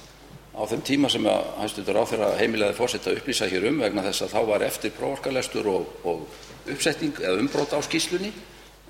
á 0.57 0.62
þeim 0.71 0.83
tíma 0.87 1.11
sem 1.12 1.29
að 1.29 1.50
hæstutur 1.61 2.00
á 2.00 2.05
þeirra 2.09 2.31
heimilega 2.40 2.76
fórsetta 2.76 3.12
upplýsa 3.14 3.49
hér 3.52 3.69
um 3.71 3.79
vegna 3.85 4.05
þess 4.09 4.25
að 4.26 4.35
þá 4.35 4.40
var 4.49 4.64
eftir 4.67 4.97
prófarkalestur 4.97 5.69
og, 5.71 5.93
og 6.09 6.25
uppsetning 6.73 7.21
eða 7.21 7.45
umbrót 7.45 7.76
á 7.76 7.81
skýslunni 7.85 8.33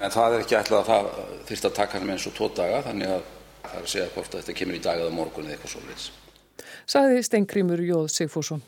en 0.00 0.14
það 0.14 0.36
er 0.36 0.44
ekki 0.46 0.58
ætlað 0.58 0.80
að 0.80 0.90
það 0.90 1.12
þurft 1.50 1.68
að 1.68 1.76
taka 1.76 1.98
hann 1.98 2.08
með 2.08 2.16
eins 2.16 2.26
og 2.30 2.36
tvo 2.38 2.48
daga 2.56 2.82
þannig 2.86 3.14
að 3.18 3.22
það 3.66 3.76
er 3.76 3.84
að 3.84 3.92
segja 3.92 4.10
hvort 4.14 4.34
að 4.34 4.42
þetta 4.42 4.58
kemur 4.60 4.78
í 4.78 4.84
dag 4.86 5.02
eða 5.02 5.14
morgun 5.14 5.48
eða 5.48 5.56
eitthvað 5.58 5.74
svo 5.74 5.82
leiðis. 5.86 6.10
Saði 6.90 7.24
Steingrímur 7.26 7.82
Jóð 7.84 8.06
Sigfússon. 8.14 8.62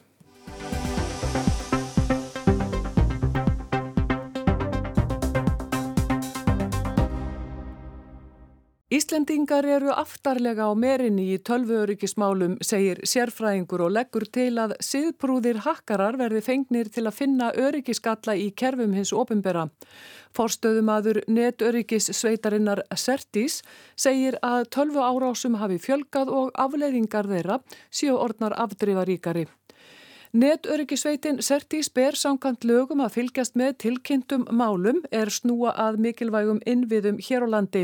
Íslendingar 9.13 9.67
eru 9.69 9.91
aftarlega 9.93 10.65
á 10.65 10.73
merinni 10.73 11.27
í 11.35 11.41
tölvuöryggismálum, 11.45 12.55
segir 12.65 13.03
sérfræðingur 13.05 13.83
og 13.85 13.93
leggur 13.93 14.25
til 14.25 14.55
að 14.57 14.73
siðprúðir 14.81 15.59
hakkarar 15.67 16.17
verði 16.17 16.41
fengnir 16.47 16.89
til 16.89 17.05
að 17.05 17.19
finna 17.19 17.51
öryggiskalla 17.53 18.39
í 18.41 18.49
kerfum 18.57 18.97
hins 18.97 19.13
opimbera. 19.13 19.67
Forstöðumadur 20.33 21.21
netörygis 21.29 22.09
sveitarinnar 22.17 22.87
Sertís 22.97 23.61
segir 24.01 24.41
að 24.41 24.71
tölvu 24.73 25.05
árásum 25.05 25.61
hafi 25.61 25.77
fjölgað 25.77 26.33
og 26.33 26.57
afleiðingar 26.57 27.29
þeirra 27.29 27.61
séu 27.93 28.17
orðnar 28.17 28.57
afdrifaríkari. 28.65 29.45
Netöryggisveitin 30.33 31.43
Sertís 31.45 31.91
ber 31.93 32.17
samkant 32.17 32.63
lögum 32.65 33.03
að 33.05 33.19
fylgjast 33.19 33.53
með 33.53 33.75
tilkynntum 33.85 34.47
málum 34.49 35.03
er 35.13 35.29
snúa 35.29 35.75
að 35.77 35.99
mikilvægum 36.07 36.63
innviðum 36.65 37.19
hér 37.21 37.45
á 37.45 37.49
landi. 37.53 37.83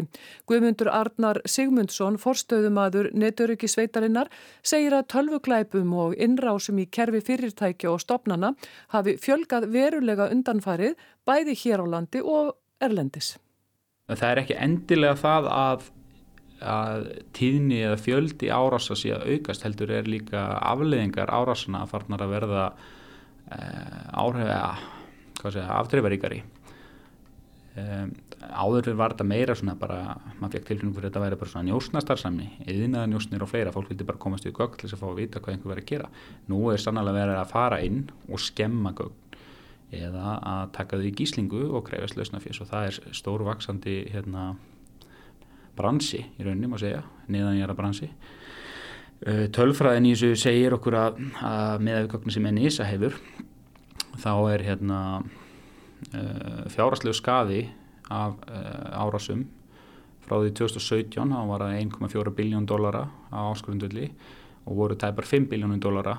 Guðmundur 0.49 0.89
Arnar 0.89 1.43
Sigmundsson, 1.45 2.17
forstöðumadur 2.17 3.11
netöryggisveitarinnar, 3.13 4.31
segir 4.65 4.97
að 4.97 5.11
tölvuglæpum 5.13 5.93
og 5.93 6.17
innrásum 6.17 6.81
í 6.81 6.89
kerfi 6.89 7.21
fyrirtækja 7.27 7.93
og 7.93 8.01
stopnana 8.01 8.55
hafi 8.97 9.19
fjölgað 9.21 9.69
verulega 9.77 10.31
undanfarið 10.33 10.97
bæði 11.29 11.59
hér 11.67 11.85
á 11.85 11.87
landi 11.99 12.25
og 12.25 12.55
erlendis. 12.81 13.35
Það 14.09 14.29
er 14.31 14.43
ekki 14.47 14.57
endilega 14.57 15.21
það 15.21 15.53
að 15.53 15.89
að 16.61 17.09
tíðni 17.37 17.83
eða 17.87 17.99
fjöldi 18.03 18.51
árasa 18.51 18.97
sé 18.99 19.13
að 19.15 19.35
aukast 19.35 19.67
heldur 19.67 19.93
er 19.95 20.11
líka 20.11 20.45
afleðingar 20.59 21.31
árasana 21.31 21.85
að 21.85 21.93
farnar 21.95 22.25
að 22.25 22.35
verða 22.35 22.65
uh, 22.75 24.23
áhrif 24.25 25.61
afdreifaríkari 25.69 26.43
um, 27.79 28.15
áður 28.39 28.91
var 28.99 29.15
þetta 29.15 29.27
meira 29.29 29.55
svona 29.59 29.75
bara, 29.79 30.17
maður 30.39 30.59
fekk 30.59 30.69
tilfengjum 30.71 30.95
fyrir 30.97 31.11
þetta 31.11 31.21
að 31.21 31.27
vera 31.27 31.39
bara 31.41 31.53
svona 31.53 31.69
njósnastarsamni, 31.69 32.49
eðinaða 32.67 33.11
njósnir 33.13 33.45
og 33.45 33.51
fleira 33.51 33.75
fólk 33.75 33.91
vildi 33.93 34.07
bara 34.09 34.23
komast 34.23 34.47
í 34.49 34.55
gögn 34.55 34.79
til 34.79 34.89
þess 34.89 34.99
að 34.99 35.03
fá 35.03 35.09
að 35.11 35.21
vita 35.21 35.43
hvað 35.43 35.55
einhver 35.55 35.73
verið 35.75 35.85
að 35.85 35.93
gera. 35.93 36.11
Nú 36.51 36.61
er 36.73 36.83
sannlega 36.83 37.19
verið 37.19 37.41
að 37.41 37.53
fara 37.53 37.81
inn 37.85 38.01
og 38.29 38.43
skemma 38.43 38.95
gögn 38.99 39.39
eða 39.99 40.35
að 40.45 40.65
taka 40.77 41.01
þau 41.01 41.07
í 41.09 41.15
gíslingu 41.17 41.63
og 41.73 41.87
krefast 41.89 42.19
lausna 42.19 42.43
fyrst 42.45 42.65
og 42.65 42.71
það 42.71 42.91
er 42.91 43.15
stórvaksandi 43.17 43.99
hérna 44.13 44.51
bransi 45.79 46.21
í 46.25 46.47
rauninni 46.47 46.71
má 46.71 46.79
segja, 46.81 47.03
niðanjara 47.31 47.77
bransi. 47.79 48.11
Uh, 49.19 49.47
tölfræðin 49.55 50.07
í 50.07 50.15
þessu 50.15 50.39
segir 50.39 50.77
okkur 50.77 50.95
að, 50.99 51.21
að 51.43 51.85
með 51.87 52.01
auðvögnu 52.05 52.35
sem 52.35 52.49
NISA 52.55 52.87
hefur 52.87 53.17
þá 54.19 54.33
er 54.53 54.65
hérna 54.67 54.99
uh, 55.19 56.65
fjárastlegu 56.71 57.19
skaði 57.19 57.65
af 58.15 58.37
uh, 58.47 59.03
árásum 59.03 59.47
frá 60.23 60.37
því 60.39 60.53
2017 60.61 61.35
þá 61.35 61.41
var 61.51 61.65
það 61.67 61.81
1,4 61.81 62.35
biljón 62.39 62.69
dólara 62.69 63.09
á 63.35 63.51
áskurðundulli 63.51 64.11
og 64.69 64.79
voru 64.79 64.99
tæpar 65.01 65.27
5 65.27 65.49
biljónum 65.51 65.81
dólara 65.81 66.19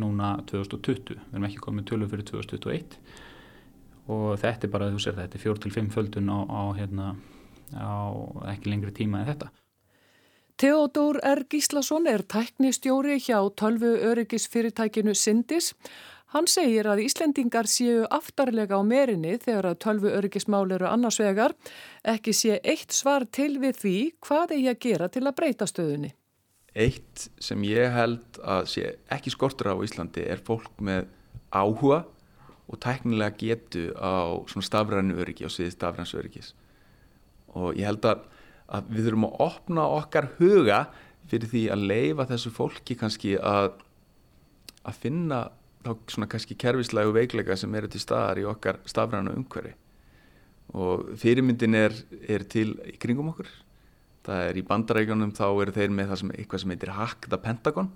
núna 0.00 0.30
2020 0.48 1.12
við 1.12 1.34
erum 1.34 1.46
ekki 1.48 1.60
komið 1.60 1.90
tölur 1.90 2.10
fyrir 2.10 2.26
2021 2.30 2.96
og 4.10 4.38
þetta 4.40 4.66
er 4.66 4.72
bara, 4.72 4.88
þú 4.90 5.02
sér 5.02 5.18
þetta 5.18 5.38
er 5.38 5.44
4-5 5.44 5.90
földun 5.94 6.30
á, 6.32 6.38
á 6.46 6.62
hérna 6.78 7.12
á 7.74 8.12
ekki 8.52 8.72
lengri 8.72 8.92
tíma 8.94 9.22
en 9.22 9.32
þetta. 9.32 9.50
Theodor 10.60 11.16
R. 11.24 11.44
Gíslason 11.48 12.04
er 12.10 12.20
tæknistjóri 12.28 13.14
hjá 13.16 13.38
tölvu 13.56 13.94
öryggisfyrirtækinu 14.10 15.14
Sindis. 15.16 15.70
Hann 16.34 16.44
segir 16.46 16.84
að 16.86 17.00
Íslendingar 17.06 17.64
séu 17.64 18.04
aftarlega 18.12 18.76
á 18.76 18.84
merinni 18.84 19.38
þegar 19.40 19.70
að 19.70 19.78
tölvu 19.86 20.12
öryggismál 20.12 20.68
eru 20.76 20.86
annars 20.86 21.16
vegar, 21.22 21.56
ekki 22.04 22.36
sé 22.36 22.60
eitt 22.60 22.92
svar 22.92 23.24
til 23.24 23.56
við 23.62 23.80
því 23.80 23.96
hvað 24.20 24.54
eigi 24.58 24.70
að 24.74 24.80
gera 24.84 25.08
til 25.08 25.24
að 25.24 25.36
breyta 25.40 25.66
stöðunni. 25.66 26.12
Eitt 26.76 27.30
sem 27.40 27.64
ég 27.64 27.96
held 27.96 28.38
að 28.44 28.68
sé 28.74 28.94
ekki 29.10 29.32
skortur 29.32 29.72
á 29.72 29.80
Íslandi 29.80 30.28
er 30.28 30.44
fólk 30.44 30.70
með 30.76 31.08
áhuga 31.50 32.04
og 32.68 32.78
tæknilega 32.84 33.34
getu 33.40 33.88
á 33.96 34.38
stafrænu 34.44 35.16
öryggi 35.24 35.48
og 35.48 35.56
sviði 35.56 35.72
stafræns 35.74 36.14
öryggis 36.14 36.52
og 37.58 37.78
ég 37.78 37.88
held 37.88 38.06
að, 38.08 38.26
að 38.70 38.90
við 38.94 39.08
þurfum 39.08 39.28
að 39.28 39.38
opna 39.46 39.86
okkar 39.98 40.28
huga 40.38 40.80
fyrir 41.30 41.50
því 41.50 41.64
að 41.74 41.86
leifa 41.92 42.26
þessu 42.30 42.52
fólki 42.54 42.96
kannski 42.98 43.36
að, 43.38 43.72
að 44.82 45.00
finna 45.04 45.40
þá 45.84 45.92
svona 46.12 46.28
kannski 46.30 46.56
kerfislegu 46.60 47.14
veikleika 47.16 47.56
sem 47.56 47.74
eru 47.78 47.88
til 47.90 48.02
staðar 48.02 48.42
í 48.42 48.46
okkar 48.48 48.80
stafræna 48.90 49.32
umhverfi. 49.36 49.72
Og 50.76 51.14
fyrirmyndin 51.18 51.74
er, 51.74 51.94
er 52.30 52.44
til 52.50 52.74
í 52.86 52.96
kringum 53.00 53.32
okkur. 53.32 53.48
Það 54.26 54.42
er 54.50 54.58
í 54.60 54.66
bandarækjunum 54.68 55.32
þá 55.34 55.46
eru 55.48 55.74
þeir 55.74 55.94
með 55.96 56.10
það 56.10 56.20
sem 56.22 56.32
eitthvað 56.36 56.62
sem 56.62 56.74
heitir 56.74 56.92
Hack 56.94 57.30
the 57.30 57.40
Pentagon. 57.40 57.88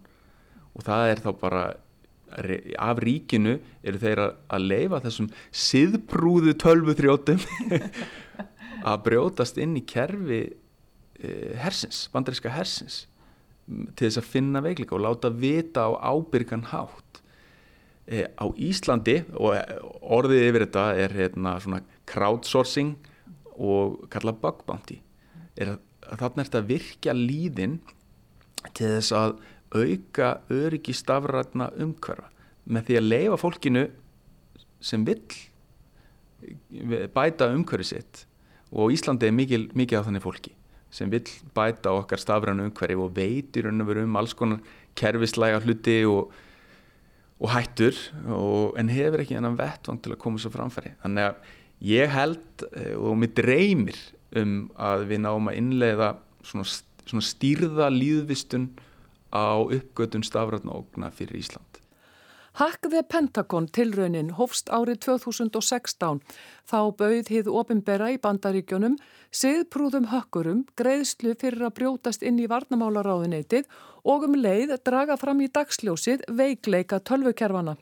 Og 0.75 0.87
það 0.87 1.11
er 1.11 1.23
þá 1.23 1.31
bara 1.43 1.65
af 2.83 2.99
ríkinu 3.05 3.59
eru 3.87 4.01
þeir 4.01 4.23
að 4.25 4.65
leifa 4.65 5.03
þessum 5.05 5.29
siðbrúðu 5.55 6.57
tölvu 6.59 6.97
þrjótum 6.99 7.45
að 8.85 9.03
brjótast 9.09 9.59
inn 9.63 9.77
í 9.79 9.85
kerfi 9.89 10.43
eh, 10.45 11.55
hersins, 11.61 12.07
bandaríska 12.13 12.53
hersins 12.53 13.05
til 13.65 14.09
þess 14.09 14.21
að 14.21 14.29
finna 14.29 14.61
veikleika 14.65 14.97
og 14.97 15.05
láta 15.07 15.31
vita 15.33 15.87
á 15.89 16.13
ábyrgan 16.13 16.67
hátt. 16.69 17.23
E, 18.05 18.27
á 18.29 18.45
Íslandi 18.61 19.23
og 19.41 19.57
orðið 20.13 20.43
yfir 20.51 20.67
þetta 20.67 20.85
er 21.01 21.15
hérna 21.17 21.55
svona 21.65 21.81
crowdsourcing 22.11 22.99
og 23.57 24.05
kalla 24.13 24.35
bug 24.37 24.61
bounty 24.69 24.99
er 25.57 25.71
að, 25.73 25.79
að 26.11 26.21
þarna 26.21 26.43
er 26.43 26.51
þetta 26.51 26.63
virkja 26.69 27.15
líðin 27.17 27.79
til 28.77 28.91
þess 28.99 29.15
að 29.17 29.37
auka 29.75 30.29
öryggi 30.53 30.95
stafrætna 30.95 31.71
umhverfa. 31.81 32.29
Með 32.69 32.89
því 32.89 32.99
að 32.99 33.09
leifa 33.09 33.41
fólkinu 33.41 33.87
sem 34.85 35.05
vill 35.09 35.25
bæta 37.17 37.49
umhverfi 37.55 37.95
sitt 37.95 38.27
og 38.75 38.93
Íslandi 38.95 39.29
er 39.29 39.35
mikil, 39.35 39.69
mikið 39.75 40.01
af 40.01 40.09
þannig 40.09 40.25
fólki 40.25 40.55
sem 40.95 41.11
vil 41.11 41.27
bæta 41.57 41.91
okkar 41.91 42.21
stafrænu 42.23 42.69
umhverfi 42.69 42.97
og 43.03 43.15
veitir 43.17 43.67
um 43.67 44.17
alls 44.17 44.35
konar 44.35 44.61
kerfislæga 44.95 45.59
hluti 45.65 46.05
og, 46.07 46.31
og 47.41 47.51
hættur 47.51 47.99
og, 48.29 48.79
en 48.79 48.89
hefur 48.89 49.25
ekki 49.25 49.35
þennan 49.35 49.59
vettvang 49.59 50.01
til 50.03 50.15
að 50.15 50.21
koma 50.23 50.39
svo 50.39 50.53
framfæri. 50.55 50.95
Þannig 51.03 51.27
að 51.27 51.53
ég 51.83 52.15
held 52.15 52.67
eh, 52.77 52.95
og 52.95 53.19
mér 53.19 53.35
dreymir 53.35 53.99
um 54.39 54.71
að 54.79 55.09
við 55.11 55.25
náum 55.25 55.51
að 55.51 55.59
innleiða 55.59 56.15
svona, 56.47 56.67
svona 57.03 57.27
stýrða 57.27 57.91
líðvistun 57.91 58.71
á 59.35 59.59
uppgötun 59.67 60.23
stafrætna 60.27 60.79
ógna 60.79 61.11
fyrir 61.11 61.43
Ísland 61.43 61.74
Hack 62.55 62.83
the 62.83 63.03
Pentagon 63.03 63.65
tilraunin 63.67 64.29
hófst 64.39 64.69
árið 64.71 65.01
2016. 65.09 66.21
Þá 66.71 66.79
bauð 67.01 67.31
hið 67.33 67.49
opimbera 67.51 68.13
í 68.15 68.21
bandaríkjunum 68.23 68.95
siðprúðum 69.35 70.07
hökkurum 70.13 70.61
greiðslu 70.79 71.35
fyrir 71.41 71.65
að 71.67 71.75
brjótast 71.81 72.23
inn 72.23 72.39
í 72.39 72.47
varnamálaráðuneytið 72.53 73.67
og 74.07 74.29
um 74.29 74.39
leið 74.39 74.77
draga 74.87 75.19
fram 75.19 75.43
í 75.43 75.51
dagsljósið 75.51 76.23
veikleika 76.31 77.03
tölvukerfana. 77.03 77.75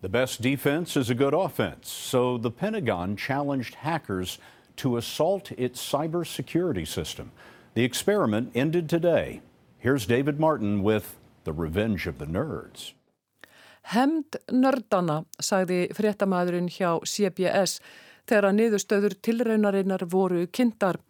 The 0.00 0.08
best 0.08 0.40
defense 0.40 0.96
is 0.96 1.10
a 1.10 1.14
good 1.14 1.34
offense, 1.34 1.92
so 1.92 2.38
the 2.38 2.50
Pentagon 2.50 3.16
challenged 3.16 3.84
hackers 3.84 4.38
to 4.76 4.96
assault 4.96 5.52
its 5.58 5.84
cybersecurity 5.84 6.88
system. 6.88 7.30
The 7.74 7.84
experiment 7.84 8.52
ended 8.54 8.88
today. 8.88 9.42
Here's 9.78 10.06
David 10.06 10.40
Martin 10.40 10.82
with 10.82 11.18
The 11.44 11.52
Revenge 11.52 12.06
of 12.06 12.16
the 12.16 12.26
Nerds. 12.26 12.94
Hemd 13.92 14.38
nördana, 14.52 15.22
sagði 15.40 15.88
fréttamaðurinn 15.92 16.70
hjá 16.72 16.96
CBS 17.04 17.80
þegar 18.24 18.48
að 18.48 18.58
niðurstöður 18.58 19.16
tilraunarinnar 19.20 20.06
voru 20.08 20.46
kynntar. 20.48 21.00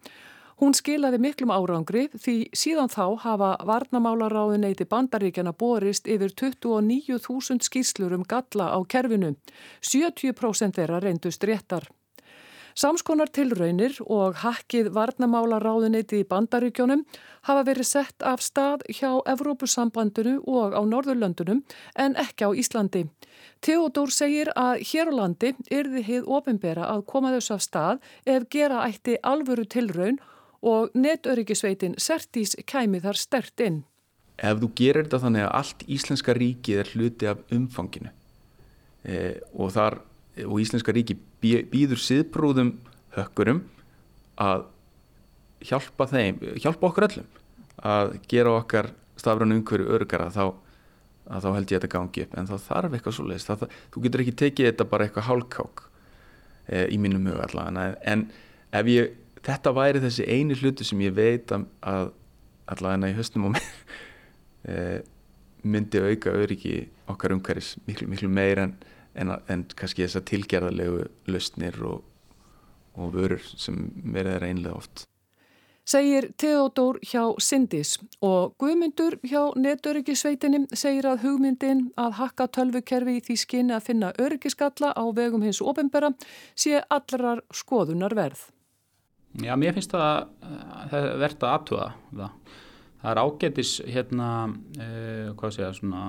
Hún 0.59 0.71
skilaði 0.75 1.19
miklum 1.19 1.51
árangri 1.51 2.05
því 2.13 2.35
síðan 2.55 2.91
þá 2.91 3.03
hafa 3.25 3.49
varnamálaráðuneyti 3.67 4.87
bandaríkjana 4.87 5.51
borist 5.51 6.07
yfir 6.07 6.31
29.000 6.31 7.67
skýrslur 7.67 8.15
um 8.15 8.23
galla 8.23 8.71
á 8.71 8.79
kerfinu. 8.87 9.33
70% 9.83 10.79
þeirra 10.79 11.01
reyndust 11.03 11.43
réttar. 11.43 11.89
Samskonar 12.75 13.29
tilraunir 13.31 13.93
og 14.11 14.35
hakkið 14.41 14.89
varnamála 14.91 15.61
ráðuniti 15.63 16.17
í 16.19 16.25
bandaríkjónum 16.27 17.05
hafa 17.47 17.61
verið 17.69 17.87
sett 17.87 18.23
af 18.27 18.41
stað 18.43 18.81
hjá 18.91 19.21
Evrópusambandinu 19.31 20.41
og 20.43 20.75
á 20.75 20.83
Norðurlöndunum 20.83 21.61
en 21.95 22.17
ekki 22.19 22.43
á 22.43 22.51
Íslandi. 22.51 23.05
Theodor 23.63 24.11
segir 24.11 24.51
að 24.59 24.83
hér 24.91 25.07
á 25.07 25.13
landi 25.15 25.53
yrði 25.71 26.03
hið 26.03 26.27
ofinbera 26.27 26.89
að 26.91 27.05
koma 27.07 27.31
þess 27.37 27.53
af 27.55 27.63
stað 27.63 28.09
ef 28.27 28.49
gera 28.51 28.83
ætti 28.89 29.15
alvöru 29.23 29.63
tilraun 29.63 30.19
og 30.59 30.91
netöryggisveitin 30.99 31.95
Sertís 31.95 32.57
kæmi 32.67 32.99
þar 32.99 33.21
stert 33.21 33.63
inn. 33.63 33.85
Ef 34.35 34.59
þú 34.59 34.69
gerir 34.75 35.07
þetta 35.07 35.21
þannig 35.23 35.45
að 35.45 35.53
allt 35.61 35.87
Íslenska 35.87 36.35
ríkið 36.35 36.83
er 36.83 36.91
hluti 36.91 37.31
af 37.31 37.55
umfanginu 37.55 38.11
e, 39.07 39.39
og, 39.55 39.71
þar, 39.71 40.01
og 40.43 40.59
Íslenska 40.59 40.93
ríki 40.95 41.15
býður 41.41 42.01
siðbrúðum 42.01 42.73
hökkurum 43.15 43.63
að 44.41 44.65
hjálpa 45.65 46.07
þeim, 46.11 46.39
hjálpa 46.59 46.89
okkur 46.89 47.07
öllum 47.07 47.27
að 47.85 48.15
gera 48.31 48.55
okkar 48.59 48.91
stafran 49.19 49.55
umhverju 49.55 49.87
örgara 49.95 50.29
þá, 50.33 50.53
þá 51.27 51.49
held 51.55 51.71
ég 51.71 51.77
að 51.77 51.85
þetta 51.85 51.91
gangi 51.95 52.25
upp. 52.25 52.37
En 52.37 52.49
þá 52.49 52.55
þarf 52.67 52.95
eitthvað 52.97 53.17
svo 53.17 53.27
leiðist 53.29 53.51
þú 53.93 54.03
getur 54.05 54.23
ekki 54.23 54.35
tekið 54.41 54.69
þetta 54.71 54.87
bara 54.91 55.07
eitthvað 55.07 55.27
hálkák 55.29 55.85
e, 56.67 56.85
í 56.91 56.99
mínum 57.01 57.27
huga 57.29 57.47
allavega. 57.47 57.87
En 58.03 58.27
ef 58.75 58.91
ég 58.91 59.15
þetta 59.45 59.75
væri 59.75 60.03
þessi 60.03 60.27
eini 60.27 60.57
hluti 60.59 60.87
sem 60.87 61.03
ég 61.05 61.15
veit 61.15 61.53
að, 61.55 62.11
allavega 62.71 63.11
í 63.11 63.17
höstum 63.17 63.49
og 63.49 63.59
e, 64.71 64.99
myndi 65.65 66.01
auka 66.01 66.33
öryggi 66.35 66.83
okkar 67.09 67.35
umhverjus 67.35 67.75
miklu, 67.87 68.09
miklu 68.11 68.29
meir 68.31 68.61
en 68.61 68.75
en, 69.15 69.33
en 69.47 69.65
kannski 69.75 70.05
þess 70.05 70.19
að 70.19 70.29
tilgerðarlegu 70.31 71.03
lausnir 71.31 71.81
og, 71.87 72.05
og 72.95 73.11
vörur 73.15 73.43
sem 73.55 73.89
verður 74.03 74.47
einlega 74.47 74.79
oft. 74.79 75.05
Segir 75.85 76.31
Theodor 76.41 76.97
hjá 77.05 77.35
Sindis 77.37 77.99
og 78.25 78.55
Guðmundur 78.57 79.19
hjá 79.21 79.53
netöryggisveitinni 79.53 80.63
segir 80.73 81.05
að 81.05 81.27
hugmyndin 81.27 81.83
að 82.01 82.15
hakka 82.17 82.47
tölvukerfi 82.57 83.19
í 83.19 83.21
því 83.27 83.35
skinni 83.37 83.75
að 83.75 83.85
finna 83.91 84.09
öryggiskalla 84.17 84.95
á 84.97 85.05
vegum 85.13 85.45
hins 85.45 85.61
ofinbera 85.61 86.09
sé 86.57 86.81
allrar 86.89 87.43
skoðunar 87.53 88.17
verð. 88.17 88.47
Já, 89.45 89.53
mér 89.59 89.75
finnst 89.75 89.93
það, 89.93 90.31
það 90.89 91.07
verðt 91.21 91.45
að 91.45 91.53
aðtuga 91.53 91.87
það. 92.09 92.55
Það 93.03 93.11
er 93.11 93.21
ágætis 93.21 93.71
hérna, 93.85 94.27
eh, 94.81 95.27
hvað 95.37 95.51
sé 95.53 95.61
ég, 95.61 95.75
svona 95.77 96.03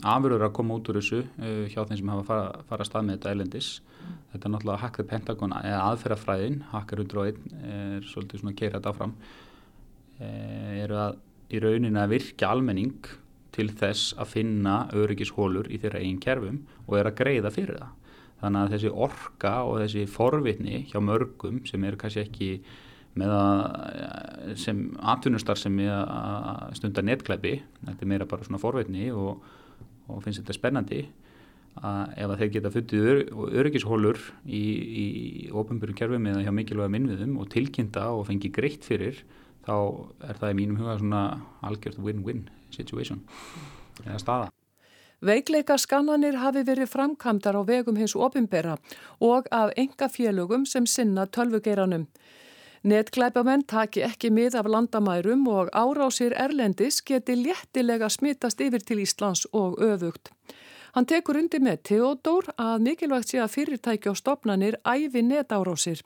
afurður 0.00 0.46
að 0.46 0.54
koma 0.56 0.76
út 0.78 0.90
úr 0.90 0.98
þessu 1.00 1.22
uh, 1.22 1.64
hjá 1.70 1.80
þeim 1.84 1.98
sem 2.00 2.12
hafa 2.14 2.26
fara, 2.28 2.62
fara 2.68 2.86
stað 2.88 3.08
með 3.08 3.18
þetta 3.18 3.34
elendis. 3.36 3.70
Mm. 3.82 4.20
Þetta 4.32 4.48
er 4.48 4.54
náttúrulega 4.54 4.82
Hacker 4.82 5.08
Pentagon 5.10 5.56
eða 5.60 5.80
aðferðafræðin, 5.90 6.60
Hacker 6.72 7.02
101 7.04 7.42
er 7.72 8.06
svolítið 8.10 8.42
svona 8.42 8.54
að 8.54 8.60
keira 8.62 8.78
þetta 8.78 8.94
áfram 8.94 9.16
uh, 10.20 10.70
eru 10.82 11.00
að 11.06 11.18
í 11.52 11.60
rauninni 11.60 12.00
að 12.00 12.14
virka 12.14 12.52
almenning 12.52 13.10
til 13.52 13.68
þess 13.76 14.14
að 14.16 14.30
finna 14.32 14.76
öryggishólur 14.96 15.68
í 15.68 15.80
þeirra 15.82 16.00
einn 16.00 16.20
kerfum 16.22 16.62
og 16.86 16.96
er 16.96 17.10
að 17.10 17.18
greiða 17.18 17.52
fyrir 17.52 17.82
það. 17.82 17.98
Þannig 18.42 18.62
að 18.62 18.72
þessi 18.74 18.94
orka 19.06 19.52
og 19.68 19.76
þessi 19.84 20.06
forvitni 20.10 20.80
hjá 20.90 20.98
mörgum 21.04 21.60
sem 21.68 21.84
eru 21.86 22.00
kannski 22.00 22.24
ekki 22.24 22.48
með 23.20 23.34
að 23.36 24.54
sem 24.58 24.80
atvinnustar 25.12 25.60
sem 25.60 25.76
er 25.84 25.92
að 25.92 26.78
stunda 26.78 27.04
netklæpi, 27.04 27.58
þetta 27.82 28.06
er 28.06 28.10
meira 28.10 28.28
bara 28.28 28.46
svona 28.46 28.62
forvitni 28.62 29.10
og 29.12 29.44
og 30.12 30.24
finnst 30.24 30.42
þetta 30.42 30.56
spennandi 30.58 31.02
að 31.80 32.16
ef 32.20 32.30
að 32.30 32.38
þeir 32.40 32.50
geta 32.56 32.72
fundið 32.72 33.06
öryggishólur 33.62 34.18
í, 34.44 34.62
í 35.02 35.06
ofnbjörnum 35.48 35.96
kerfum 35.96 36.26
eða 36.28 36.42
hjá 36.44 36.52
mikilvægum 36.52 36.98
innviðum 36.98 37.38
og 37.40 37.48
tilkynnta 37.52 38.10
og 38.12 38.26
fengi 38.28 38.52
greitt 38.52 38.84
fyrir 38.84 39.22
þá 39.64 39.76
er 40.28 40.40
það 40.40 40.52
í 40.52 40.58
mínum 40.58 40.80
huga 40.82 40.98
svona 41.00 41.22
algjört 41.64 42.02
win-win 42.02 42.44
situation 42.74 43.22
eða 44.04 44.20
staða. 44.20 44.50
Veikleika 45.22 45.76
skannanir 45.78 46.34
hafi 46.42 46.64
verið 46.66 46.90
framkamdar 46.90 47.54
á 47.54 47.62
vegum 47.62 47.98
hins 48.00 48.16
ofinbera 48.18 48.74
og 49.22 49.46
af 49.54 49.70
enga 49.78 50.08
félögum 50.10 50.66
sem 50.66 50.86
sinna 50.86 51.28
tölvugeiranum. 51.30 52.08
Netglæpamenn 52.82 53.62
taki 53.70 54.00
ekki 54.02 54.32
mið 54.34 54.56
af 54.58 54.66
landamærum 54.66 55.44
og 55.46 55.68
árásir 55.70 56.32
Erlendis 56.34 56.96
geti 57.06 57.36
léttilega 57.38 58.08
smittast 58.10 58.58
yfir 58.58 58.82
til 58.82 58.98
Íslands 59.04 59.44
og 59.52 59.78
öfugt. 59.78 60.32
Hann 60.92 61.06
tekur 61.06 61.38
undir 61.38 61.62
með 61.62 61.78
Theodor 61.88 62.48
að 62.58 62.82
mikilvægt 62.82 63.30
sé 63.30 63.38
að 63.38 63.52
fyrirtæki 63.54 64.10
og 64.10 64.18
stopnanir 64.18 64.76
æfi 64.82 65.22
netárásir. 65.22 66.02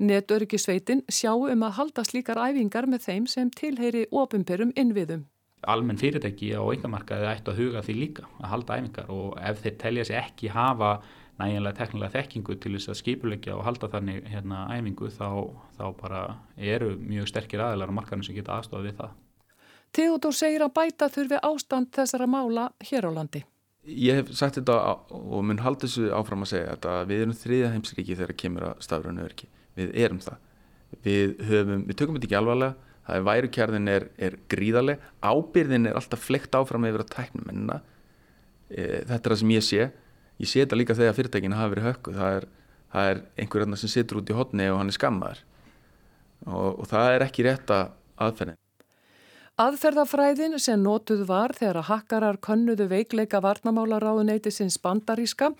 Netörgisveitin 0.00 1.04
sjá 1.12 1.34
um 1.36 1.66
að 1.68 1.76
halda 1.76 2.04
slíkar 2.08 2.40
æfingar 2.40 2.88
með 2.88 3.04
þeim 3.04 3.26
sem 3.28 3.50
tilheyri 3.52 4.06
ofinperum 4.10 4.72
innviðum. 4.80 5.26
Almenn 5.68 6.00
fyrirtæki 6.00 6.54
á 6.56 6.64
einhvermarkaði 6.64 7.28
ættu 7.34 7.52
að 7.52 7.60
huga 7.60 7.84
því 7.84 7.98
líka 8.00 8.24
að 8.40 8.48
halda 8.54 8.80
æfingar 8.80 9.12
og 9.12 9.36
ef 9.44 9.60
þeir 9.60 9.76
telja 9.84 10.08
sér 10.08 10.22
ekki 10.24 10.50
hafa 10.56 10.94
nægilega 11.40 11.78
teknilega 11.80 12.14
þekkingu 12.14 12.56
til 12.62 12.74
þess 12.76 12.92
að 12.92 13.00
skipulegja 13.00 13.56
og 13.56 13.64
halda 13.66 13.90
þannig 13.90 14.28
hérna 14.30 14.64
æfingu 14.70 15.10
þá, 15.10 15.28
þá 15.78 15.86
bara 15.98 16.22
eru 16.56 16.94
mjög 17.00 17.30
sterkir 17.32 17.64
aðeinar 17.64 17.90
á 17.90 17.98
markanum 17.98 18.26
sem 18.26 18.36
geta 18.36 18.58
aðstofað 18.58 18.86
við 18.88 19.00
það. 19.00 19.16
Theodor 19.94 20.34
segir 20.34 20.64
að 20.66 20.72
bæta 20.74 21.10
þurfi 21.10 21.40
ástand 21.46 21.90
þessara 21.94 22.26
mála 22.30 22.68
hér 22.82 23.06
á 23.06 23.10
landi. 23.14 23.44
Ég 23.84 24.22
hef 24.22 24.32
sagt 24.34 24.56
þetta 24.58 24.78
og 25.12 25.44
mun 25.44 25.60
halda 25.60 25.84
þessu 25.84 26.08
áfram 26.16 26.46
að 26.46 26.54
segja 26.54 26.78
að 26.94 27.10
við 27.10 27.24
erum 27.24 27.36
þriða 27.36 27.72
heimsriki 27.74 28.16
þegar 28.16 28.38
kemur 28.40 28.66
að 28.70 28.82
stafrönu 28.86 29.26
örki. 29.26 29.50
Við 29.76 29.92
erum 30.06 30.22
það. 30.24 30.38
Við, 31.04 31.34
höfum, 31.50 31.82
við 31.88 31.98
tökum 31.98 32.16
þetta 32.16 32.28
ekki 32.30 32.38
alvarlega, 32.38 32.92
það 33.04 33.18
er 33.18 33.26
værukjærðin 33.28 33.90
er, 33.90 34.06
er 34.16 34.36
gríðarlega, 34.54 35.10
ábyrðin 35.20 35.90
er 35.90 35.98
alltaf 35.98 36.22
flekt 36.24 36.56
áfram 36.56 36.86
yfir 36.88 37.04
að 37.04 37.12
tæknum 37.12 37.50
ennina. 37.50 37.80
E, 38.70 38.84
þetta 39.04 39.20
er 39.20 39.34
það 39.34 39.40
sem 39.42 39.54
ég 39.54 39.66
sé 39.66 39.88
ég 40.42 40.50
sé 40.50 40.64
þetta 40.64 40.80
líka 40.80 40.98
þegar 40.98 41.18
fyrirtækinu 41.18 41.58
hafi 41.58 41.76
verið 41.76 41.88
hökku 41.90 42.16
það 42.16 42.40
er, 42.40 42.48
það 42.94 43.12
er 43.12 43.22
einhver 43.38 43.66
annar 43.66 43.82
sem 43.82 43.92
situr 43.92 44.22
út 44.22 44.30
í 44.30 44.36
hodni 44.38 44.68
og 44.72 44.80
hann 44.80 44.92
er 44.92 44.98
skammaður 44.98 45.40
og, 46.46 46.68
og 46.82 46.84
það 46.90 47.14
er 47.14 47.26
ekki 47.28 47.48
rétta 47.48 47.80
aðferðin 48.20 48.60
Aðferðafræðin 49.54 50.56
sem 50.58 50.80
nótuð 50.82 51.20
var 51.28 51.52
þegar 51.54 51.76
að 51.78 51.84
hakkarar 51.86 52.38
könnuðu 52.42 52.88
veikleika 52.90 53.38
varnamálaráðuneyti 53.38 54.50
sinns 54.50 54.80
bandaríska 54.82 55.52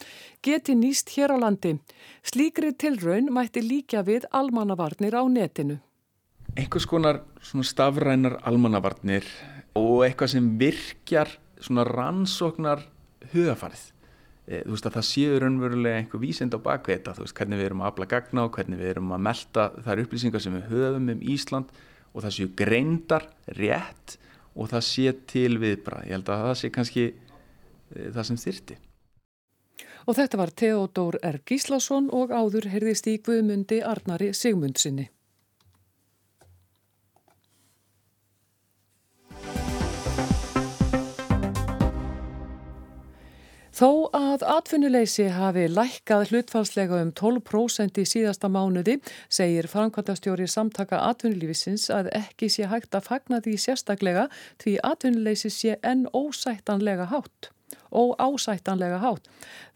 geti 0.42 0.74
nýst 0.74 1.12
hér 1.14 1.30
á 1.30 1.38
landi. 1.38 1.76
Slíkri 2.26 2.72
tilraun 2.74 3.30
mætti 3.30 3.62
líka 3.62 4.02
við 4.02 4.26
almannavarnir 4.34 5.14
á 5.14 5.22
netinu. 5.30 5.78
Einhvers 6.58 6.90
konar 6.90 7.22
stafrænar 7.38 8.40
almannavarnir 8.42 9.30
og 9.78 10.02
eitthvað 10.08 10.34
sem 10.34 10.50
virkjar 10.58 11.30
rannsóknar 11.70 12.82
hugafarið. 13.30 13.93
Eh, 14.44 14.60
þú 14.60 14.74
veist 14.74 14.86
að 14.90 14.96
það 14.98 15.06
séu 15.08 15.36
raunverulega 15.40 16.00
einhver 16.02 16.20
vísind 16.20 16.52
á 16.52 16.60
bakveita, 16.60 17.14
þú 17.16 17.24
veist 17.24 17.36
hvernig 17.38 17.60
við 17.60 17.70
erum 17.70 17.80
að 17.80 17.90
afla 17.92 18.08
gagna 18.10 18.44
og 18.44 18.58
hvernig 18.58 18.80
við 18.82 18.90
erum 18.90 19.14
að 19.16 19.22
melda 19.24 19.64
þær 19.86 20.02
upplýsingar 20.02 20.44
sem 20.44 20.58
við 20.58 20.66
höfum 20.68 21.12
um 21.14 21.22
Ísland 21.34 21.70
og 22.12 22.26
það 22.26 22.34
séu 22.36 22.50
greindar 22.58 23.28
rétt 23.56 24.18
og 24.54 24.68
það 24.70 24.84
sé 24.90 25.14
til 25.32 25.56
viðbra. 25.62 26.02
Ég 26.04 26.18
held 26.18 26.28
að 26.28 26.44
það 26.44 26.58
sé 26.60 26.70
kannski 26.74 27.06
e, 27.08 27.14
það 28.12 28.28
sem 28.28 28.42
þyrti. 28.44 28.78
Og 30.04 30.18
þetta 30.20 30.42
var 30.42 30.52
Theodor 30.52 31.18
R. 31.24 31.40
Gíslason 31.48 32.12
og 32.12 32.34
áður 32.36 32.68
herðist 32.74 33.08
í 33.08 33.16
Guðmundi 33.24 33.80
Arnari 33.80 34.34
Sigmundsinni. 34.36 35.08
Þó 43.74 44.06
að 44.14 44.44
atvinnuleysi 44.46 45.24
hafi 45.34 45.64
lækkað 45.66 46.28
hlutfalslega 46.30 47.00
um 47.02 47.08
12% 47.18 47.96
í 47.98 48.04
síðasta 48.06 48.46
mánuði 48.46 49.00
segir 49.26 49.66
framkvæmtastjóri 49.72 50.46
samtaka 50.52 51.00
atvinnulífisins 51.08 51.88
að 51.90 52.12
ekki 52.20 52.52
sé 52.54 52.68
hægt 52.70 52.94
að 52.94 53.08
fagna 53.08 53.42
því 53.42 53.56
sérstaklega 53.64 54.28
því 54.62 54.76
atvinnuleysi 54.92 55.50
sé 55.50 55.74
enn 55.82 56.06
ósættanlega 56.14 57.08
hátt 57.10 57.50
og 57.94 58.14
ásættanlega 58.18 58.98
hátt. 59.02 59.28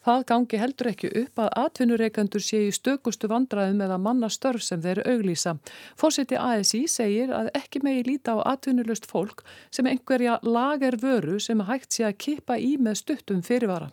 Það 0.05 0.25
gangi 0.31 0.61
heldur 0.61 0.89
ekki 0.93 1.11
upp 1.23 1.43
að 1.43 1.51
atvinnureikandur 1.63 2.43
sé 2.43 2.63
í 2.69 2.73
stökustu 2.75 3.29
vandraðum 3.31 3.83
eða 3.85 3.99
mannastörf 4.01 4.65
sem 4.65 4.83
þeir 4.83 5.03
auglýsa. 5.05 5.57
Fósiti 5.99 6.39
ASI 6.39 6.85
segir 6.89 7.33
að 7.35 7.51
ekki 7.59 7.83
megi 7.85 8.07
líta 8.07 8.39
á 8.39 8.55
atvinnulust 8.55 9.09
fólk 9.11 9.45
sem 9.71 9.87
einhverja 9.91 10.39
lager 10.43 10.99
vöru 11.03 11.39
sem 11.43 11.61
hægt 11.69 11.93
sé 11.93 12.09
að 12.09 12.19
kippa 12.25 12.59
í 12.59 12.77
með 12.81 13.03
stuttum 13.03 13.43
fyrirvara. 13.45 13.91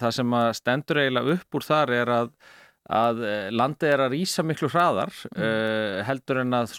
Það 0.00 0.16
sem 0.16 0.34
að 0.36 0.50
stendur 0.56 1.02
eiginlega 1.02 1.36
upp 1.36 1.58
úr 1.58 1.66
þar 1.66 1.94
er 1.98 2.16
að 2.20 2.32
að 2.90 3.20
landi 3.54 3.86
er 3.86 4.00
að 4.02 4.14
rýsa 4.16 4.42
miklu 4.42 4.66
hraðar 4.72 5.12
mm. 5.12 5.36
uh, 5.38 6.00
heldur 6.08 6.40
en 6.42 6.56
að 6.58 6.72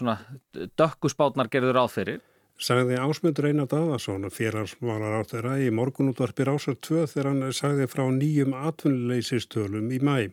dökkusbátnar 0.76 1.48
gerður 1.48 1.78
áþyrir 1.86 2.20
sagði 2.60 2.98
Ásmundur 3.00 3.48
Einar 3.48 3.68
Davarsson 3.70 4.28
félagsmálar 4.30 5.18
á 5.18 5.22
þeirra 5.28 5.54
í 5.62 5.70
morgunútvarpir 5.74 6.50
ásar 6.52 6.76
2 6.78 7.06
þegar 7.12 7.30
hann 7.30 7.54
sagði 7.56 7.88
frá 7.90 8.04
nýjum 8.12 8.54
atvinnuleysistölum 8.58 9.90
í 9.92 9.98
mæ. 10.02 10.30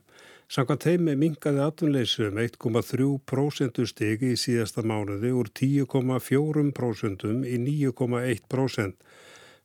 Samkvæmt 0.50 0.86
heimi 0.90 1.14
minkaði 1.14 1.62
atvinnleysi 1.62 2.24
um 2.26 2.40
1,3% 2.42 3.84
stegi 3.92 4.32
í 4.34 4.38
síðasta 4.44 4.82
mánuði 4.82 5.30
úr 5.38 5.52
10,4% 5.54 7.26
í 7.46 7.60
9,1%. 7.66 8.96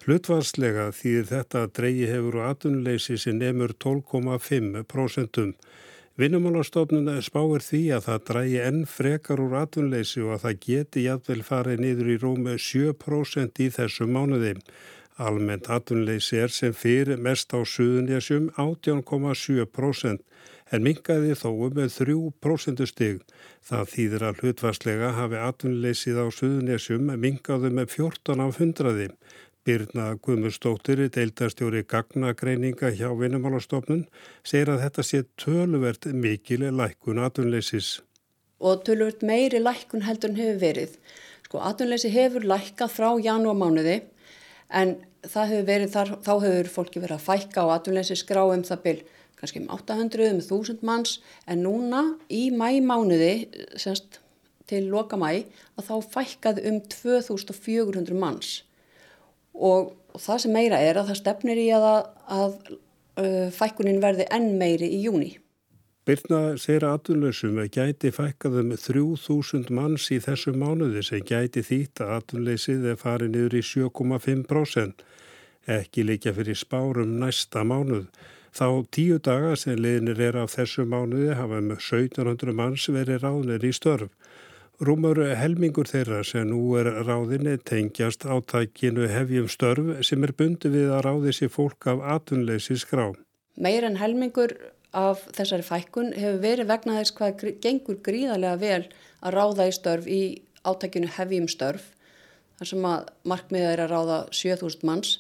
Hlutvarslega 0.05 0.90
þýðir 0.93 1.31
þetta 1.31 1.62
að 1.64 1.73
dreyi 1.79 2.11
hefur 2.11 2.37
og 2.43 2.51
atvinnleysi 2.51 3.17
sem 3.17 3.38
nefnur 3.40 3.73
12,5%. 3.81 5.57
Vinnumálastofnun 6.14 7.09
spáir 7.27 7.62
því 7.66 7.79
að 7.96 8.05
það 8.07 8.18
drægi 8.29 8.59
enn 8.62 8.83
frekar 8.87 9.40
úr 9.42 9.57
atvinnleysi 9.64 10.20
og 10.22 10.37
að 10.37 10.44
það 10.44 10.61
geti 10.66 11.03
jætvel 11.09 11.42
farið 11.42 11.81
niður 11.83 12.11
í 12.12 12.18
rúmi 12.22 12.55
7% 12.62 13.59
í 13.64 13.66
þessu 13.74 14.07
mánuði. 14.07 14.53
Almennt 15.18 15.66
atvinnleysi 15.74 16.38
er 16.38 16.55
sem 16.55 16.70
fyrir 16.70 17.18
mest 17.18 17.50
á 17.50 17.59
suðunjasjum 17.66 18.46
18,7% 18.55 20.22
en 20.70 20.87
mingaði 20.87 21.35
þó 21.35 21.50
með 21.74 21.90
3% 21.98 22.87
stig. 22.92 23.18
Það 23.66 23.90
þýðir 23.96 24.27
að 24.29 24.38
hlutvarslega 24.44 25.11
hafi 25.18 25.42
atvinnuleysið 25.48 26.22
á 26.22 26.27
suðunjasjum 26.31 27.11
mingaði 27.27 27.74
með 27.74 27.90
14 27.98 28.46
af 28.46 28.62
100. 28.62 29.11
Birna 29.64 30.11
Guðmurstóttir, 30.20 31.00
deildastjóri 31.09 31.85
gagnagreininga 31.88 32.90
hjá 32.98 33.07
Vinnumálastofnun, 33.16 34.03
segir 34.44 34.74
að 34.74 34.83
þetta 34.85 35.05
sé 35.09 35.20
töluvert 35.40 36.09
mikil 36.12 36.66
lækkun 36.68 37.22
atvinnleysis. 37.24 38.03
Og 38.61 38.83
töluvert 38.85 39.24
meiri 39.24 39.62
lækkun 39.62 40.05
heldur 40.05 40.35
en 40.35 40.40
hefur 40.42 40.61
verið. 40.61 40.98
Sko 41.46 41.62
atvinnleysi 41.70 42.12
hefur 42.12 42.44
lækkað 42.44 42.92
frá 42.92 43.09
janúamánuði 43.24 44.03
en 44.68 44.98
hefur 45.24 45.64
verið 45.70 45.94
þar, 45.96 46.12
þá 46.20 46.33
hefur 46.44 46.70
fólki 46.77 47.00
verið 47.00 47.16
að 47.16 47.27
fækka 47.31 47.64
á 47.64 47.66
atvinnleysi 47.79 48.18
skráum 48.20 48.66
það 48.68 48.85
byl 48.85 48.98
kannski 49.40 49.64
um 49.64 49.72
800 49.72 50.29
um 50.35 50.44
1000 50.44 50.85
manns 50.85 51.16
en 51.48 51.64
núna 51.64 52.05
í 52.29 52.50
mæmánuði 52.53 53.48
semst 53.81 54.20
til 54.68 54.85
loka 54.92 55.16
mæ 55.20 55.44
að 55.77 55.88
þá 55.88 55.96
fækkaði 56.18 56.68
um 56.70 56.81
2400 56.92 58.20
manns 58.20 58.55
og, 59.55 59.95
það 60.14 60.43
sem 60.45 60.53
meira 60.55 60.79
er 60.83 61.01
að 61.01 61.11
það 61.11 61.21
stefnir 61.23 61.61
í 61.62 61.71
að, 61.75 61.87
að 62.31 62.53
uh, 62.71 63.49
fækkunin 63.55 64.03
verði 64.03 64.29
enn 64.35 64.53
meiri 64.61 64.90
í 64.99 65.01
júni. 65.07 65.33
Byrna 66.05 66.59
segir 66.61 66.85
að 66.85 66.99
atvinnleysum 66.99 67.59
gæti 67.73 68.11
fækkaðum 68.12 68.75
3000 68.77 69.71
manns 69.73 70.11
í 70.12 70.19
þessu 70.21 70.53
mánuði 70.53 71.01
sem 71.07 71.23
gæti 71.25 71.62
þýtt 71.64 72.03
að 72.05 72.12
atvinnleysið 72.19 72.85
er 72.93 72.99
farið 73.01 73.33
niður 73.33 73.57
í 73.57 73.62
7,5%. 73.64 75.05
Ekki 75.64 76.05
líka 76.05 76.35
fyrir 76.37 76.61
spárum 76.61 77.17
næsta 77.23 77.64
mánuð. 77.64 78.11
Þá 78.55 78.67
tíu 78.93 79.17
daga 79.17 79.55
sem 79.57 79.81
liðnir 79.81 80.21
er 80.29 80.37
af 80.43 80.53
þessu 80.53 80.85
mánuði 80.85 81.33
hafa 81.38 81.62
með 81.64 81.81
1700 81.81 82.53
manns 82.55 82.85
verið 82.93 83.25
ráðnir 83.25 83.64
í 83.64 83.73
störf. 83.73 84.12
Rúmur 84.83 85.21
helmingur 85.39 85.87
þeirra 85.87 86.25
sem 86.27 86.49
nú 86.51 86.73
er 86.75 86.89
ráðinni 87.07 87.53
tengjast 87.63 88.25
átækinu 88.27 89.07
hefjum 89.07 89.47
störf 89.47 90.01
sem 90.03 90.25
er 90.27 90.33
bundi 90.35 90.71
við 90.73 90.91
að 90.97 91.05
ráði 91.07 91.35
sér 91.37 91.53
fólk 91.55 91.87
af 91.93 92.03
atvinnleysi 92.17 92.81
skrá. 92.83 93.13
Meir 93.55 93.87
en 93.87 94.01
helmingur 94.01 94.57
af 94.91 95.23
þessari 95.37 95.63
fækkun 95.63 96.11
hefur 96.19 96.43
verið 96.43 96.73
vegna 96.73 96.99
þess 96.99 97.15
hvað 97.15 97.47
gengur 97.63 98.01
gríðarlega 98.03 98.59
vel 98.65 98.83
að 99.23 99.37
ráða 99.39 99.69
í 99.71 99.77
störf 99.79 100.11
í 100.11 100.21
átækinu 100.67 101.13
hefjum 101.21 101.49
störf 101.55 101.87
þar 102.59 102.73
sem 102.73 102.91
að 102.91 103.09
markmiða 103.31 103.73
er 103.77 103.87
að 103.87 103.95
ráða 103.95 104.21
7000 104.35 104.87
manns 104.91 105.17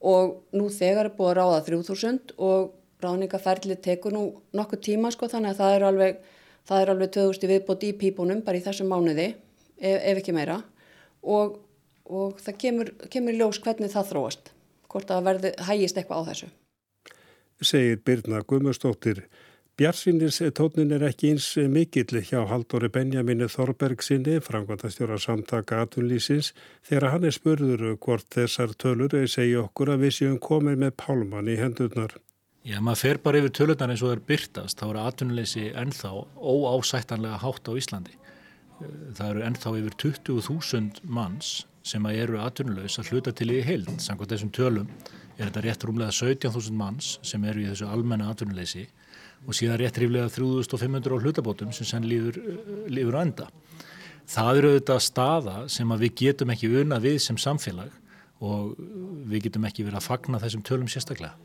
og 0.00 0.38
nú 0.56 0.72
þegar 0.72 1.10
er 1.10 1.16
búið 1.20 1.34
að 1.34 1.40
ráða 1.42 1.62
3000 1.68 2.36
og 2.40 2.72
ráðningaferli 3.04 3.76
tekur 3.84 4.16
nú 4.16 4.26
nokkuð 4.56 4.86
tíma 4.88 5.12
sko 5.12 5.28
þannig 5.28 5.52
að 5.52 5.60
það 5.60 5.76
er 5.76 5.90
alveg 5.92 6.28
það 6.70 6.84
er 6.84 6.92
alveg 6.94 7.12
2000 7.18 7.50
viðbót 7.50 7.84
í 7.88 7.90
pípunum 7.98 8.44
bara 8.46 8.60
í 8.60 8.64
þessum 8.64 8.88
mánuði 8.92 9.26
ef, 9.28 9.98
ef 9.98 10.22
ekki 10.22 10.36
meira. 10.36 10.60
Og, 11.20 11.58
og 12.06 12.40
það 12.40 12.58
kemur, 12.64 12.94
kemur 13.12 13.36
ljós 13.36 13.60
hvernig 13.64 13.92
það 13.92 14.10
þróast 14.14 14.54
hvort 14.90 15.12
að 15.14 15.26
verði 15.28 15.52
hægist 15.68 15.98
eitthvað 16.00 16.24
á 16.24 16.28
þessu. 16.30 16.50
Segir 17.60 18.00
Birna 18.06 18.40
Guðmustóttir 18.48 19.24
Bjarsinis 19.80 20.42
tónin 20.52 20.90
er 20.92 21.06
ekki 21.06 21.30
eins 21.32 21.46
mikill 21.72 22.20
hjá 22.28 22.42
Haldóri 22.50 22.90
Benjamini 22.92 23.46
Þorberg 23.48 24.02
sinni, 24.04 24.34
framkvæmtastjóra 24.44 25.16
samtaka 25.16 25.78
atunlýsins, 25.86 26.50
þegar 26.84 27.14
hann 27.14 27.24
er 27.24 27.32
spurður 27.32 27.86
hvort 27.96 28.28
þessar 28.34 28.74
tölur 28.76 29.16
segja 29.24 29.62
okkur 29.62 29.94
að 29.94 30.04
við 30.04 30.12
séum 30.18 30.36
komið 30.36 30.82
með 30.82 30.92
pálmann 31.00 31.48
í 31.48 31.56
hendurnar. 31.56 32.12
Já, 32.60 32.76
maður 32.84 33.00
fer 33.00 33.18
bara 33.24 33.40
yfir 33.40 33.52
tölunar 33.56 33.88
eins 33.88 34.02
og 34.04 34.10
það 34.10 34.18
er 34.18 34.26
byrtast, 34.28 34.76
þá 34.76 34.88
eru 34.90 35.00
atvinnuleysi 35.00 35.62
ennþá 35.80 36.10
óásættanlega 36.36 37.38
hátt 37.40 37.70
á 37.70 37.72
Íslandi. 37.72 38.16
Það 39.16 39.30
eru 39.30 39.44
ennþá 39.46 39.72
yfir 39.78 39.96
20.000 40.02 41.00
manns 41.08 41.54
sem 41.86 42.04
eru 42.10 42.36
atvinnulegs 42.44 42.98
að 43.00 43.10
hluta 43.14 43.32
til 43.32 43.48
í 43.54 43.62
heild. 43.64 43.88
Samkvæmt 44.04 44.34
þessum 44.34 44.52
tölum 44.52 44.92
er 45.38 45.48
þetta 45.48 45.64
rétt 45.64 45.88
rúmlega 45.88 46.12
17.000 46.12 46.76
manns 46.76 47.14
sem 47.24 47.44
eru 47.48 47.64
í 47.64 47.68
þessu 47.70 47.88
almenna 47.88 48.28
atvinnuleysi 48.28 48.86
og 49.46 49.56
síðan 49.56 49.80
rétt 49.80 50.00
ríflega 50.02 50.28
3.500 50.28 51.16
á 51.16 51.22
hlutabótum 51.24 51.72
sem 51.72 51.88
senn 51.88 52.08
lífur, 52.08 52.36
lífur 52.92 53.16
að 53.16 53.28
enda. 53.30 53.48
Það 54.30 54.60
eru 54.60 54.74
auðvitað 54.74 55.06
staða 55.08 55.60
sem 55.72 55.96
við 56.04 56.18
getum 56.20 56.52
ekki 56.52 56.74
unna 56.82 57.00
við 57.00 57.22
sem 57.24 57.40
samfélag 57.40 57.96
og 58.44 58.76
við 59.32 59.48
getum 59.48 59.64
ekki 59.68 59.86
verið 59.86 60.02
að 60.02 60.10
fagna 60.12 60.40
þessum 60.42 60.66
tölum 60.66 60.92
sérstaklega. 60.92 61.38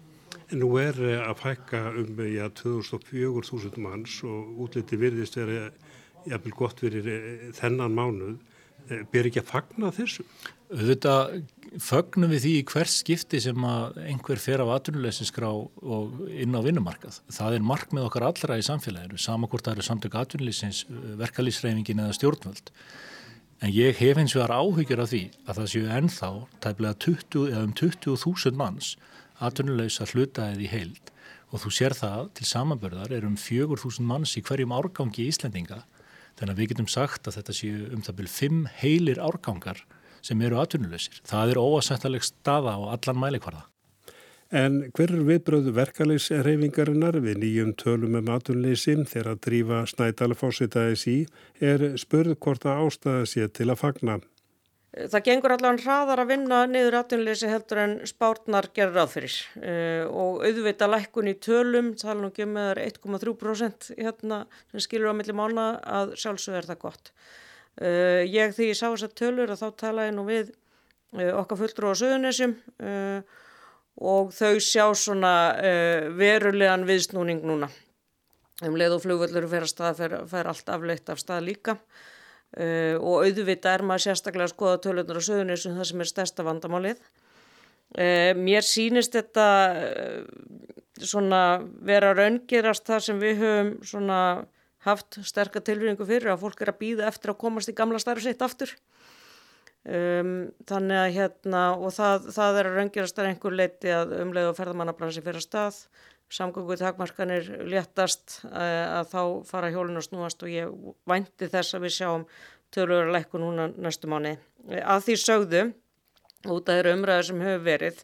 En 0.53 0.62
nú 0.62 0.75
er 0.77 0.97
eh, 1.01 1.21
að 1.25 1.39
fækka 1.41 1.81
um 2.01 2.19
ja, 2.29 2.49
2004.000 2.53 3.79
manns 3.81 4.19
og 4.27 4.60
útliti 4.65 4.99
virðist 5.01 5.39
er 5.41 5.71
jafnvel 6.29 6.53
gott 6.58 6.84
fyrir 6.84 7.08
eh, 7.10 7.47
þennan 7.58 7.95
mánuð. 7.97 8.36
Eh, 8.86 9.01
ber 9.10 9.25
ekki 9.25 9.41
að 9.41 9.49
fagna 9.49 9.89
þessu? 9.95 10.25
Þetta 10.69 11.15
fögnum 11.81 12.29
við 12.34 12.43
því 12.43 12.51
í 12.60 12.65
hvers 12.69 12.99
skipti 13.01 13.41
sem 13.41 13.65
að 13.69 13.97
einhver 14.05 14.41
fer 14.41 14.62
af 14.62 14.71
atvinnuleysinskrá 14.75 15.49
og 15.49 16.21
inn 16.29 16.58
á 16.58 16.62
vinnumarkað. 16.65 17.19
Það 17.34 17.58
er 17.58 17.65
mark 17.65 17.93
með 17.93 18.08
okkar 18.10 18.27
allra 18.29 18.60
í 18.62 18.65
samfélaginu, 18.65 19.17
sama 19.21 19.49
hvort 19.49 19.65
það 19.65 19.77
eru 19.77 19.88
samtök 19.89 20.17
atvinnuleysins, 20.21 20.86
verkalýsreifingin 21.21 22.05
eða 22.05 22.17
stjórnvöld. 22.17 22.71
En 23.63 23.71
ég 23.73 23.97
hef 23.97 24.17
eins 24.19 24.34
og 24.36 24.43
þar 24.43 24.58
áhyggjur 24.60 25.01
af 25.01 25.12
því 25.13 25.23
að 25.45 25.60
það 25.60 25.69
séu 25.73 25.91
ennþá 25.97 26.31
tæplega 26.65 26.97
20 27.05 27.45
eða 27.53 27.65
um 27.65 27.77
20.000 27.81 28.60
manns 28.60 28.95
atvinnuleysa 29.43 30.08
hlutaðið 30.12 30.63
í 30.65 30.71
heild 30.71 31.12
og 31.52 31.62
þú 31.63 31.74
sér 31.74 31.95
það 31.95 32.32
til 32.38 32.48
samanbörðar 32.50 33.13
er 33.15 33.28
um 33.28 33.36
4.000 33.39 34.06
manns 34.08 34.36
í 34.39 34.43
hverjum 34.45 34.74
árgangi 34.76 35.26
í 35.26 35.30
Íslandinga 35.32 35.84
þannig 36.39 36.56
að 36.56 36.62
við 36.62 36.71
getum 36.74 36.89
sagt 36.91 37.28
að 37.28 37.39
þetta 37.39 37.56
séu 37.60 37.86
um 37.95 38.04
það 38.04 38.17
byrjum 38.19 38.36
5 38.39 38.65
heilir 38.82 39.21
árgangar 39.24 39.86
sem 40.26 40.41
eru 40.41 40.60
atvinnuleysir. 40.60 41.21
Það 41.28 41.54
er 41.54 41.62
óasættaleg 41.62 42.26
staða 42.26 42.76
á 42.76 42.82
allan 42.95 43.21
mælikvarða. 43.21 43.65
En 44.56 44.78
hver 44.93 45.12
er 45.12 45.24
viðbröðu 45.26 45.74
verkaleysreifingarinnar 45.76 47.17
við 47.24 47.39
nýjum 47.41 47.71
tölum 47.82 48.15
um 48.19 48.30
atvinnuleysin 48.36 49.08
þegar 49.10 49.32
að 49.34 49.41
drífa 49.48 49.82
snædalfossitaðis 49.89 51.06
í 51.10 51.17
er 51.60 51.88
spurð 52.00 52.38
hvort 52.39 52.67
að 52.69 52.86
ástæða 52.86 53.26
sér 53.32 53.52
til 53.58 53.71
að 53.74 53.82
fagna. 53.82 54.19
Það 54.95 55.23
gengur 55.25 55.51
allavega 55.51 55.84
hraðar 55.84 56.21
að 56.23 56.29
vinna 56.29 56.58
niður 56.71 56.95
atvinnuleysi 57.01 57.49
heldur 57.51 57.81
en 57.81 57.95
spárnar 58.08 58.69
gerur 58.75 59.01
aðfyrir 59.01 59.34
uh, 59.36 59.65
eh, 59.67 60.03
og 60.08 60.45
auðvita 60.47 60.88
lækkun 60.88 61.27
í 61.27 61.34
tölum, 61.43 61.89
tala 61.99 62.21
nú 62.21 62.29
ekki 62.31 62.47
með 62.47 62.79
1,3% 62.86 63.89
hérna 63.97 64.45
sem 64.71 64.86
skilur 64.86 65.12
á 65.12 65.17
milli 65.17 65.36
mána 65.36 65.67
að 65.84 66.15
sjálfsög 66.21 66.62
er 66.62 66.69
það 66.69 66.79
gott. 66.86 67.12
Uh, 67.75 68.23
ég 68.23 68.55
því 68.55 68.69
ég 68.69 68.79
sá 68.79 68.86
þess 68.86 69.10
að 69.10 69.17
tölur 69.19 69.51
að 69.51 69.65
þá 69.65 69.81
tala 69.84 70.08
ég 70.08 70.15
nú 70.15 70.27
við 70.29 70.53
uh, 70.53 71.34
okkar 71.41 71.60
fulltrú 71.65 71.91
á 71.91 71.99
söðunessum 71.99 72.55
og 73.95 74.31
þau 74.36 74.55
sjá 74.60 74.84
svona 74.99 75.36
verulegan 76.19 76.84
viðsnúning 76.88 77.45
núna. 77.47 77.69
Um 78.63 78.75
leið 78.75 78.97
og 78.97 79.05
flugvöllur 79.05 79.47
fyrir 79.47 79.67
að 79.67 79.71
stað 79.71 80.01
fer 80.27 80.49
allt 80.51 80.71
afleitt 80.71 81.12
af 81.12 81.21
stað 81.21 81.47
líka. 81.47 81.77
Uh, 82.56 82.96
og 83.04 83.26
auðvitað 83.26 83.74
er 83.74 83.82
maður 83.84 84.06
sérstaklega 84.06 84.48
að 84.48 84.54
skoða 84.54 84.82
tölunar 84.86 85.18
á 85.20 85.28
söðunisum 85.28 85.76
það 85.76 85.88
sem 85.89 86.04
er 86.04 86.10
stærsta 86.12 86.46
vandamálið. 86.48 87.02
Uh, 87.96 88.32
mér 88.39 88.63
sínist 88.63 89.15
þetta 89.18 89.48
uh, 89.76 90.22
svona 91.04 91.41
vera 91.84 92.13
raungerast 92.15 92.88
það 92.88 93.04
sem 93.10 93.20
við 93.20 93.41
höfum 93.44 93.74
svona 93.84 94.20
haft 94.86 95.20
sterkar 95.26 95.65
tilvíðingu 95.65 96.08
fyrir 96.08 96.32
að 96.32 96.46
fólk 96.46 96.63
er 96.63 96.72
að 96.72 96.80
býða 96.80 97.10
eftir 97.10 97.34
að 97.34 97.41
komast 97.41 97.72
í 97.72 97.76
gamla 97.76 98.00
starf 98.00 98.24
sitt 98.24 98.44
aftur. 98.46 98.72
Um, 99.86 100.48
þannig 100.65 100.98
að 100.98 101.12
hérna 101.20 101.63
og 101.78 101.91
það, 101.94 102.32
það 102.34 102.60
er 102.60 102.70
að 102.70 102.78
raungerast 102.80 103.20
að 103.20 103.28
einhver 103.30 103.54
leiti 103.60 103.91
að 103.94 104.15
umlega 104.24 104.50
og 104.50 104.58
ferðamannabransi 104.58 105.22
fyrir 105.22 105.44
að 105.44 105.46
stað 105.46 105.84
samgöngu 106.33 106.77
takmarkanir 106.79 107.47
léttast 107.69 108.39
eh, 108.49 108.99
að 108.99 109.11
þá 109.13 109.21
fara 109.49 109.71
hjólun 109.73 109.99
og 109.99 110.05
snúast 110.05 110.43
og 110.43 110.51
ég 110.51 110.71
vænti 111.09 111.49
þess 111.51 111.77
að 111.77 111.85
við 111.85 111.95
sjáum 111.99 112.25
töluður 112.73 113.09
að 113.09 113.15
lekku 113.17 113.41
núna 113.41 113.69
næstu 113.75 114.09
mánu. 114.11 114.35
Eh, 114.69 114.81
að 114.81 115.05
því 115.09 115.19
sögðu, 115.21 115.63
út 116.45 116.69
af 116.69 116.79
þeirra 116.79 116.97
umræður 116.97 117.29
sem 117.29 117.45
hefur 117.45 117.65
verið, 117.69 118.03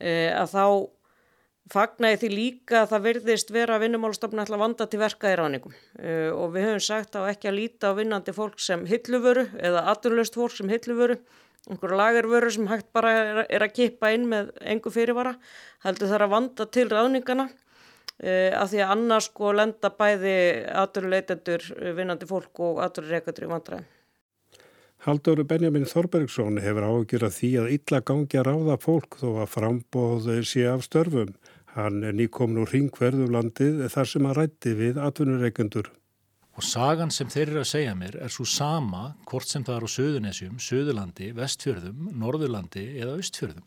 eh, 0.00 0.30
að 0.34 0.54
þá 0.54 0.66
fagnaði 1.72 2.18
því 2.20 2.30
líka 2.32 2.82
að 2.82 2.90
það 2.92 3.04
virðist 3.08 3.52
vera 3.54 3.76
að 3.76 3.86
vinnumálastofnun 3.86 4.42
ætla 4.42 4.58
að 4.58 4.64
vanda 4.64 4.86
til 4.90 5.00
verka 5.00 5.30
í 5.32 5.36
ráningum 5.40 5.72
uh, 5.72 6.30
og 6.36 6.52
við 6.52 6.66
höfum 6.68 6.82
sagt 6.84 7.16
á 7.16 7.24
ekki 7.24 7.48
að 7.48 7.58
líta 7.58 7.92
á 7.92 7.96
vinnandi 7.96 8.34
fólk 8.36 8.60
sem 8.60 8.84
hilluvöru 8.88 9.46
eða 9.56 9.86
aturlöst 9.94 10.36
fólk 10.36 10.52
sem 10.58 10.68
hilluvöru 10.68 11.16
einhverju 11.70 11.98
lagervöru 11.98 12.52
sem 12.52 12.68
hægt 12.68 12.90
bara 12.92 13.12
er, 13.16 13.42
er 13.48 13.64
að 13.64 13.74
kippa 13.78 14.12
inn 14.14 14.28
með 14.30 14.52
engu 14.74 14.92
fyrirvara 14.92 15.34
heldur 15.86 16.10
það 16.10 16.26
að 16.26 16.34
vanda 16.34 16.66
til 16.76 16.86
ráningana 16.92 17.48
uh, 17.48 18.52
af 18.60 18.70
því 18.72 18.84
að 18.84 18.94
annars 18.96 19.30
sko 19.30 19.52
lenda 19.56 19.90
bæði 19.94 20.36
aturleitendur 20.84 21.66
vinnandi 21.96 22.28
fólk 22.28 22.64
og 22.66 22.82
aturreikendur 22.84 23.48
í 23.48 23.52
vandræðum. 23.54 23.90
Halldóru 25.04 25.44
Benjamin 25.44 25.84
Þorbergsson 25.84 26.62
hefur 26.64 26.86
ágjur 26.88 27.26
að 27.26 27.34
því 27.36 27.48
að 27.60 27.72
illa 27.74 27.98
gangi 28.08 28.38
að 28.40 28.46
ráða 28.48 28.76
fólk 28.80 29.18
þó 29.20 29.26
að 29.42 29.50
frambóð 29.52 30.30
sé 30.48 30.64
af 30.70 30.86
störfum. 30.86 31.34
Hann 31.74 31.98
er 32.08 32.16
nýkomin 32.16 32.62
úr 32.62 32.72
ringverðum 32.72 33.34
landið 33.34 33.82
þar 33.92 34.08
sem 34.08 34.28
að 34.30 34.38
rætti 34.38 34.72
við 34.78 35.00
atvinnureikendur. 35.04 35.90
Og 36.54 36.62
sagan 36.62 37.10
sem 37.10 37.30
þeir 37.30 37.48
eru 37.48 37.62
að 37.64 37.70
segja 37.72 37.94
mér 37.98 38.16
er 38.22 38.30
svo 38.30 38.44
sama 38.46 39.16
hvort 39.26 39.50
sem 39.50 39.64
það 39.66 39.76
er 39.76 39.86
á 39.86 39.94
Suðunesjum, 39.94 40.58
Suðurlandi, 40.62 41.30
Vestfjörðum, 41.34 42.10
Norðurlandi 42.20 42.84
eða 43.02 43.16
Östfjörðum. 43.18 43.64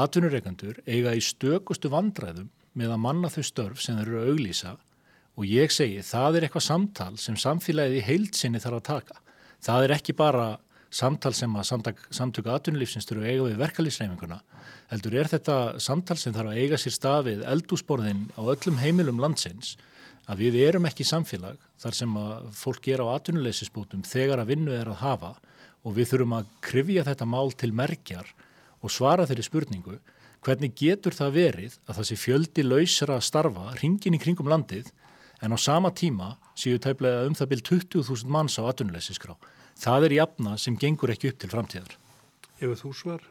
Atvinnureikendur 0.00 0.80
eiga 0.86 1.14
í 1.14 1.22
stökustu 1.22 1.90
vandræðum 1.92 2.48
með 2.78 2.94
að 2.94 3.02
manna 3.04 3.30
þau 3.30 3.44
störf 3.46 3.82
sem 3.82 3.98
þeir 3.98 4.08
eru 4.08 4.22
að 4.22 4.32
auglýsa 4.32 4.72
og 5.38 5.46
ég 5.46 5.70
segi 5.74 6.02
það 6.06 6.38
er 6.38 6.46
eitthvað 6.46 6.66
samtal 6.66 7.12
sem 7.22 7.38
samfélagið 7.38 8.00
í 8.00 8.06
heilsinni 8.06 8.62
þarf 8.62 8.80
að 8.80 8.88
taka. 8.90 9.22
Það 9.62 9.86
er 9.86 9.94
ekki 9.94 10.16
bara 10.18 10.48
samtal 10.90 11.32
sem 11.38 11.54
að 11.54 11.68
samtök, 11.68 12.02
samtöku 12.10 12.50
atvinnulífsins 12.50 13.06
þurfu 13.06 13.28
eiga 13.28 13.46
við 13.46 13.60
verkalýsreifinguna. 13.62 14.40
Heldur 14.90 15.16
er 15.22 15.30
þetta 15.30 15.56
samtal 15.82 16.18
sem 16.18 16.34
þarf 16.34 16.50
að 16.50 16.62
eiga 16.64 16.80
sér 16.82 16.96
stafið 16.96 17.46
eldúsborðin 17.46 18.26
á 18.34 18.42
öllum 18.42 18.82
heimilum 18.82 19.22
landsins 19.22 19.76
að 20.30 20.44
við 20.44 20.58
erum 20.62 20.86
ekki 20.86 21.06
samfélag 21.06 21.58
þar 21.80 21.96
sem 21.96 22.16
að 22.20 22.46
fólk 22.54 22.88
er 22.92 23.02
á 23.02 23.06
atvinnuleysisbútum 23.16 24.04
þegar 24.06 24.42
að 24.42 24.52
vinnu 24.54 24.76
er 24.76 24.92
að 24.92 25.02
hafa 25.02 25.32
og 25.82 25.96
við 25.96 26.12
þurfum 26.12 26.36
að 26.38 26.54
krifja 26.64 27.04
þetta 27.08 27.26
mál 27.26 27.50
til 27.56 27.72
merkjar 27.74 28.30
og 28.80 28.94
svara 28.94 29.26
þeirri 29.26 29.46
spurningu 29.48 29.98
hvernig 30.44 30.76
getur 30.78 31.16
það 31.16 31.36
verið 31.36 31.76
að 31.86 31.98
það 31.98 32.08
sé 32.08 32.18
fjöldi 32.20 32.64
lausra 32.64 33.18
starfa 33.24 33.74
ringin 33.80 34.16
í 34.16 34.22
kringum 34.22 34.48
landið 34.52 34.92
en 35.40 35.56
á 35.56 35.58
sama 35.58 35.90
tíma 35.90 36.36
séu 36.54 36.78
tæplega 36.78 37.26
um 37.26 37.34
það 37.36 37.52
byrj 37.54 37.64
20.000 37.96 38.28
manns 38.28 38.58
á 38.60 38.62
atvinnuleysiskrá. 38.68 39.34
Það 39.80 40.06
er 40.06 40.16
jafna 40.20 40.56
sem 40.60 40.76
gengur 40.76 41.12
ekki 41.12 41.32
upp 41.32 41.40
til 41.40 41.52
framtíðar. 41.52 41.94
Hefur 42.60 42.80
þú 42.82 42.92
svar? 42.96 43.22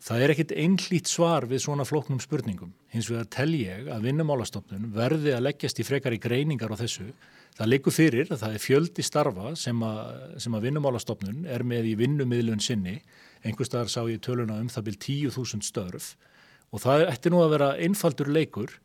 Það 0.00 0.22
er 0.24 0.32
ekkit 0.32 0.52
einlít 0.56 1.10
svar 1.10 1.44
við 1.48 1.60
svona 1.66 1.84
flóknum 1.84 2.20
spurningum. 2.22 2.72
Hins 2.88 3.10
vegar 3.10 3.26
tel 3.28 3.50
ég 3.52 3.90
að 3.92 4.06
vinnumálastofnun 4.08 4.88
verði 4.94 5.34
að 5.36 5.44
leggjast 5.44 5.82
í 5.82 5.84
frekar 5.84 6.16
í 6.16 6.20
greiningar 6.22 6.72
á 6.72 6.80
þessu. 6.80 7.10
Það 7.58 7.68
leikur 7.68 7.92
fyrir 7.92 8.30
að 8.32 8.40
það 8.40 8.54
er 8.56 8.64
fjöldi 8.64 9.04
starfa 9.04 9.52
sem 9.60 9.82
að, 9.84 10.00
sem 10.40 10.56
að 10.56 10.64
vinnumálastofnun 10.68 11.44
er 11.44 11.66
með 11.68 11.90
í 11.90 11.94
vinnumiðlun 12.00 12.64
sinni. 12.64 12.96
Einhverstaðar 13.44 13.92
sá 13.92 14.00
ég 14.08 14.22
töluna 14.24 14.56
um 14.62 14.72
það 14.72 14.88
byrj 14.88 15.00
10.000 15.36 15.68
störf 15.68 16.14
og 16.70 16.80
það 16.80 17.06
ætti 17.10 17.32
nú 17.34 17.44
að 17.44 17.54
vera 17.58 17.70
einfaldur 17.82 18.32
leikur 18.32 18.78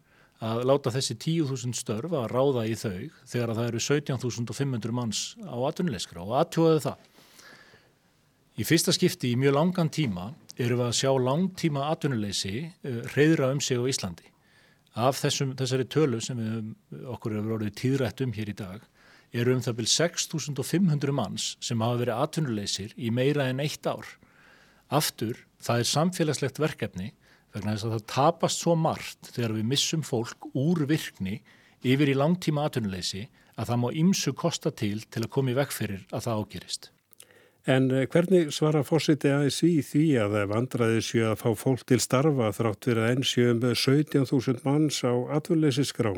að 0.43 0.65
láta 0.67 0.91
þessi 0.91 1.15
10.000 1.15 1.79
störf 1.79 2.11
að 2.11 2.27
ráða 2.33 2.65
í 2.67 2.75
þau 2.75 3.07
þegar 3.23 3.51
að 3.53 3.59
það 3.61 3.67
eru 3.69 3.83
17.500 3.87 4.95
manns 4.99 5.21
á 5.47 5.55
atvinnuleiskra 5.69 6.25
og 6.25 6.35
aðtjóðu 6.41 6.81
það. 6.89 7.11
Í 8.55 8.63
fyrsta 8.63 8.93
skipti 8.95 9.33
í 9.33 9.39
mjög 9.39 9.51
langan 9.57 9.89
tíma 9.91 10.29
eru 10.55 10.77
við 10.79 10.85
að 10.85 10.93
sjá 10.95 11.09
langtíma 11.19 11.89
atvinnuleysi 11.91 12.69
reyðra 13.11 13.49
um 13.51 13.59
sig 13.59 13.75
á 13.75 13.83
Íslandi. 13.83 14.29
Af 14.95 15.19
þessum, 15.19 15.51
þessari 15.59 15.87
tölu 15.91 16.21
sem 16.23 16.39
við, 16.39 16.69
okkur 17.11 17.35
hefur 17.35 17.57
orðið 17.57 17.75
tíðrætt 17.81 18.23
um 18.23 18.31
hér 18.37 18.53
í 18.53 18.55
dag 18.55 18.85
eru 19.35 19.57
um 19.57 19.65
það 19.65 19.77
byrj 19.81 19.91
6.500 19.97 21.15
manns 21.19 21.49
sem 21.59 21.83
hafa 21.83 21.99
verið 22.05 22.23
atvinnuleysir 22.23 22.95
í 22.95 23.11
meira 23.11 23.49
en 23.51 23.59
eitt 23.59 23.83
ár. 23.83 24.07
Aftur, 24.87 25.43
það 25.59 25.83
er 25.83 25.91
samfélagslegt 25.91 26.63
verkefni 26.63 27.11
vegna 27.51 27.75
þess 27.75 27.89
að 27.89 27.97
það 27.97 28.09
tapast 28.15 28.63
svo 28.63 28.79
margt 28.79 29.33
þegar 29.35 29.57
við 29.59 29.71
missum 29.75 30.07
fólk 30.07 30.47
úr 30.55 30.85
virkni 30.87 31.41
yfir 31.83 32.15
í 32.15 32.15
langtíma 32.15 32.69
atvinnuleysi 32.69 33.27
að 33.59 33.73
það 33.73 33.83
má 33.83 33.89
ymsu 33.99 34.31
kosta 34.31 34.71
til 34.71 35.01
til 35.11 35.25
að 35.25 35.33
koma 35.35 35.51
í 35.51 35.59
vekk 35.59 35.75
fyrir 35.75 36.07
að 36.15 36.29
það 36.29 36.45
ágerist. 36.45 36.94
En 37.65 37.87
eh, 37.89 38.05
hvernig 38.05 38.51
svara 38.53 38.83
fórsiti 38.85 39.31
ASI 39.33 39.79
því 39.85 40.05
að 40.21 40.35
það 40.37 40.49
vandraði 40.51 41.03
séu 41.05 41.23
að 41.31 41.39
fá 41.41 41.47
fólk 41.57 41.85
til 41.89 41.97
starfa 42.03 42.51
þrátt 42.53 42.85
fyrir 42.85 43.05
að 43.07 43.55
með 43.57 43.77
17.000 43.81 44.65
manns 44.67 44.99
á 45.01 45.13
atvinnleysisgrá? 45.39 46.11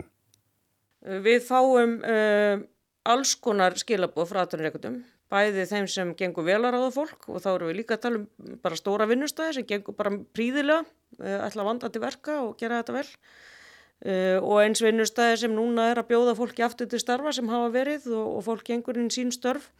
Við 1.23 1.45
fáum 1.47 2.01
uh, 2.03 2.65
alls 3.07 3.37
konar 3.39 3.77
skilabóð 3.79 4.33
frá 4.33 4.41
atvinnureikundum 4.43 4.97
bæði 5.31 5.63
þeim 5.69 5.87
sem 5.91 6.11
gengur 6.19 6.43
vel 6.47 6.59
að 6.59 6.73
ráða 6.75 6.89
fólk 6.95 7.27
og 7.31 7.39
þá 7.43 7.47
eru 7.53 7.69
við 7.69 7.79
líka 7.79 7.95
að 7.95 8.03
tala 8.03 8.19
um 8.19 8.57
bara 8.63 8.79
stóra 8.79 9.07
vinnustæði 9.07 9.57
sem 9.57 9.67
gengur 9.69 9.95
bara 9.95 10.11
príðilega, 10.35 10.83
uh, 11.21 11.37
ætla 11.47 11.63
að 11.63 11.69
vanda 11.69 11.91
til 11.91 12.03
verka 12.03 12.41
og 12.43 12.57
gera 12.59 12.81
þetta 12.81 12.97
vel 12.97 13.07
uh, 13.07 14.37
og 14.41 14.65
eins 14.65 14.83
vinnustæði 14.83 15.39
sem 15.45 15.55
núna 15.55 15.93
er 15.93 16.03
að 16.03 16.11
bjóða 16.11 16.35
fólki 16.35 16.67
aftur 16.67 16.91
til 16.91 16.99
starfa 16.99 17.31
sem 17.39 17.47
hafa 17.55 17.71
verið 17.71 18.11
og, 18.11 18.27
og 18.35 18.45
fólk 18.49 18.67
gengur 18.67 18.99
inn 18.99 19.13
sín 19.15 19.31
störf 19.31 19.71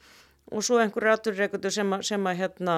og 0.52 0.64
svo 0.64 0.80
einhverju 0.82 1.14
aturreikundur 1.14 1.74
sem, 1.74 1.98
sem 2.06 2.30
að 2.30 2.40
hérna 2.42 2.78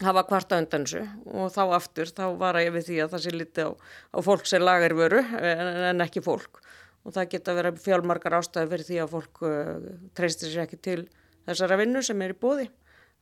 hafa 0.00 0.24
kvarta 0.28 0.58
undan 0.60 0.86
þessu 0.88 1.04
og 1.28 1.52
þá 1.54 1.62
aftur 1.76 2.10
þá 2.10 2.24
var 2.40 2.58
ég 2.62 2.72
við 2.74 2.88
því 2.88 2.98
að 3.04 3.14
það 3.14 3.24
sé 3.24 3.34
liti 3.36 3.66
á, 3.68 3.70
á 3.76 4.18
fólk 4.24 4.48
sem 4.48 4.64
lagar 4.64 4.96
vöru 4.96 5.20
en, 5.20 5.66
en 5.92 6.04
ekki 6.06 6.24
fólk 6.24 6.62
og 7.04 7.14
það 7.16 7.30
geta 7.34 7.56
verið 7.56 7.80
fjálmargar 7.84 8.36
ástæði 8.40 8.70
fyrir 8.74 8.88
því 8.88 9.00
að 9.02 9.14
fólk 9.14 9.42
uh, 9.46 9.88
treystir 10.16 10.52
sér 10.52 10.66
ekki 10.66 10.80
til 10.84 11.00
þessara 11.48 11.78
vinnu 11.80 12.02
sem 12.04 12.20
er 12.24 12.34
í 12.34 12.38
bóði. 12.38 12.68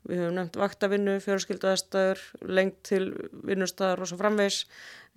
Við 0.08 0.22
höfum 0.22 0.36
nefnt 0.38 0.56
vaktavinnu, 0.58 1.16
fjölskyldaðastöður, 1.24 2.20
lengt 2.54 2.78
til 2.86 3.02
vinnustæðar 3.46 4.04
og 4.04 4.10
svo 4.10 4.18
framvegs. 4.20 4.60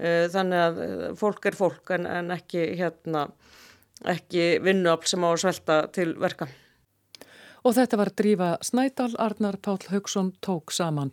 Eh, 0.01 0.25
þannig 0.33 0.63
að 0.63 0.79
eh, 0.83 1.03
fólk 1.19 1.45
er 1.47 1.57
fólk 1.57 1.91
en, 1.95 2.07
en 2.09 2.33
ekki, 2.33 2.63
hérna, 2.79 3.27
ekki 4.09 4.55
vinnuafl 4.65 5.11
sem 5.11 5.21
á 5.21 5.29
að 5.29 5.41
svelta 5.43 5.77
til 5.93 6.09
verka. 6.19 6.49
Og 7.61 7.75
þetta 7.77 7.97
var 7.99 8.09
drífa 8.17 8.51
Snædal, 8.65 9.11
Arnar 9.21 9.57
Pál 9.61 9.77
Haugsson 9.91 10.31
tók 10.41 10.73
saman. 10.73 11.11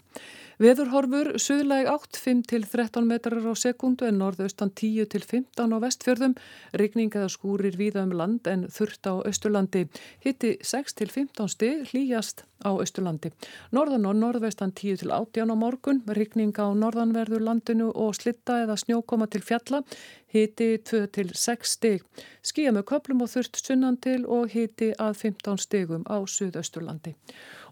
Veðurhorfur 0.58 1.36
suðlæg 1.38 1.86
8, 1.86 2.18
5-13 2.18 3.04
metrar 3.06 3.44
á 3.46 3.54
sekundu 3.54 4.08
en 4.08 4.16
norðaustan 4.18 4.72
10-15 4.74 5.70
á 5.70 5.78
vestfjörðum. 5.84 6.34
Rigning 6.74 7.14
eða 7.14 7.28
skúrir 7.30 7.78
víða 7.78 8.02
um 8.02 8.16
land 8.18 8.50
en 8.50 8.64
þurft 8.66 9.06
á 9.06 9.22
Östurlandi. 9.22 9.84
Hitti 10.24 10.56
6-15 10.58 11.46
stig 11.54 11.86
hlýjast 11.92 12.42
á 12.66 12.74
Östurlandi. 12.74 13.30
Norðan 13.70 14.08
og 14.10 14.18
norðvestan 14.18 14.74
10-18 14.74 15.46
á 15.46 15.54
morgun. 15.54 16.02
Rigning 16.10 16.58
á 16.58 16.66
norðanverður 16.74 17.44
landinu 17.46 17.92
og 17.94 18.18
slitta 18.18 18.64
eða 18.64 18.74
snjókoma 18.82 19.30
til 19.30 19.44
fjalla. 19.46 19.84
Hitti 20.34 20.74
2-6 20.90 21.70
stig. 21.70 22.02
Skíja 22.42 22.74
með 22.74 22.88
köplum 22.90 23.22
og 23.22 23.30
þurft 23.30 23.62
sunnan 23.62 23.96
til 24.02 24.26
og 24.26 24.50
hitti 24.52 24.90
að 24.98 25.22
15 25.22 25.62
stigum 25.62 26.02
á 26.10 26.18
Suðausturlandi. 26.26 27.14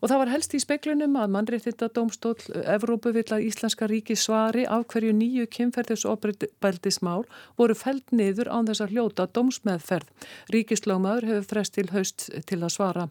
Og 0.07 0.11
það 0.12 0.21
var 0.21 0.31
helst 0.31 0.53
í 0.55 0.59
speklunum 0.62 1.16
að 1.19 1.33
mannréttinda 1.35 1.87
domstól 1.90 2.37
Evrópu 2.71 3.11
vill 3.11 3.27
að 3.35 3.49
Íslenska 3.49 3.88
ríki 3.90 4.14
svari 4.14 4.62
af 4.71 4.85
hverju 4.92 5.11
nýju 5.11 5.49
kynferðisoprældismál 5.51 7.25
voru 7.59 7.75
fælt 7.75 8.14
niður 8.14 8.53
án 8.55 8.71
þess 8.71 8.85
að 8.85 8.95
hljóta 8.95 9.27
domsmeðferð. 9.35 10.31
Ríkislögmaður 10.55 11.27
hefur 11.33 11.51
frest 11.51 11.75
til 11.75 11.88
haust 11.90 12.29
til 12.47 12.61
að 12.61 12.75
svara. 12.77 13.09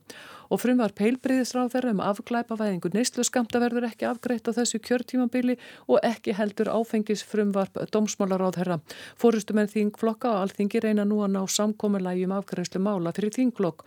Og 0.47 0.63
frumvar 0.63 0.95
peilbriðisráðverð 0.95 1.97
um 1.97 2.03
afglæpavæðingu 2.13 2.95
neyslu 2.95 3.27
skamta 3.27 3.59
verður 3.59 3.91
ekki 3.91 4.07
afgreitt 4.07 4.47
á 4.47 4.55
þessu 4.55 4.79
kjörtímabili 4.79 5.59
og 5.91 5.99
ekki 5.99 6.39
heldur 6.39 6.71
áfengis 6.71 7.27
frumvarp 7.27 7.75
domsmálaráðherra. 7.91 8.79
Fórustumenn 9.19 9.67
þingflokka 9.67 10.31
og 10.31 10.45
alþingi 10.45 10.87
reyna 10.87 11.03
nú 11.03 11.25
að 11.27 11.35
ná 11.35 11.41
samkominlægi 11.43 12.29
um 12.29 12.39
afgreiðslu 12.39 12.87
mála 12.87 13.11
fyrir 13.11 13.35
þingflokk. 13.35 13.83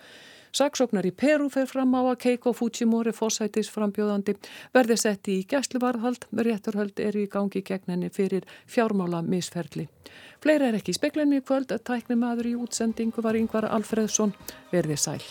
Saksóknar 0.53 1.07
í 1.09 1.13
Peru 1.13 1.49
fer 1.53 1.67
fram 1.69 1.93
á 1.99 2.03
að 2.03 2.21
Keiko 2.25 2.55
Fujimori 2.57 3.13
fósætis 3.13 3.71
frambjóðandi 3.73 4.37
verði 4.75 4.97
sett 5.01 5.29
í 5.29 5.43
gæsluvarðhald, 5.49 6.29
rétturhald 6.33 7.03
er 7.03 7.19
í 7.19 7.27
gangi 7.31 7.63
gegn 7.63 7.95
henni 7.95 8.13
fyrir 8.15 8.47
fjármála 8.67 9.23
misferli. 9.23 9.89
Fleira 10.41 10.71
er 10.71 10.79
ekki 10.79 10.95
í 10.95 10.99
speklinni 10.99 11.43
kvöld 11.43 11.75
að 11.75 11.85
tækni 11.91 12.17
maður 12.17 12.53
í 12.53 12.57
útsendingu 12.63 13.25
var 13.25 13.39
yngvar 13.39 13.69
Alfredsson 13.69 14.35
verði 14.73 14.97
sæl. 14.97 15.23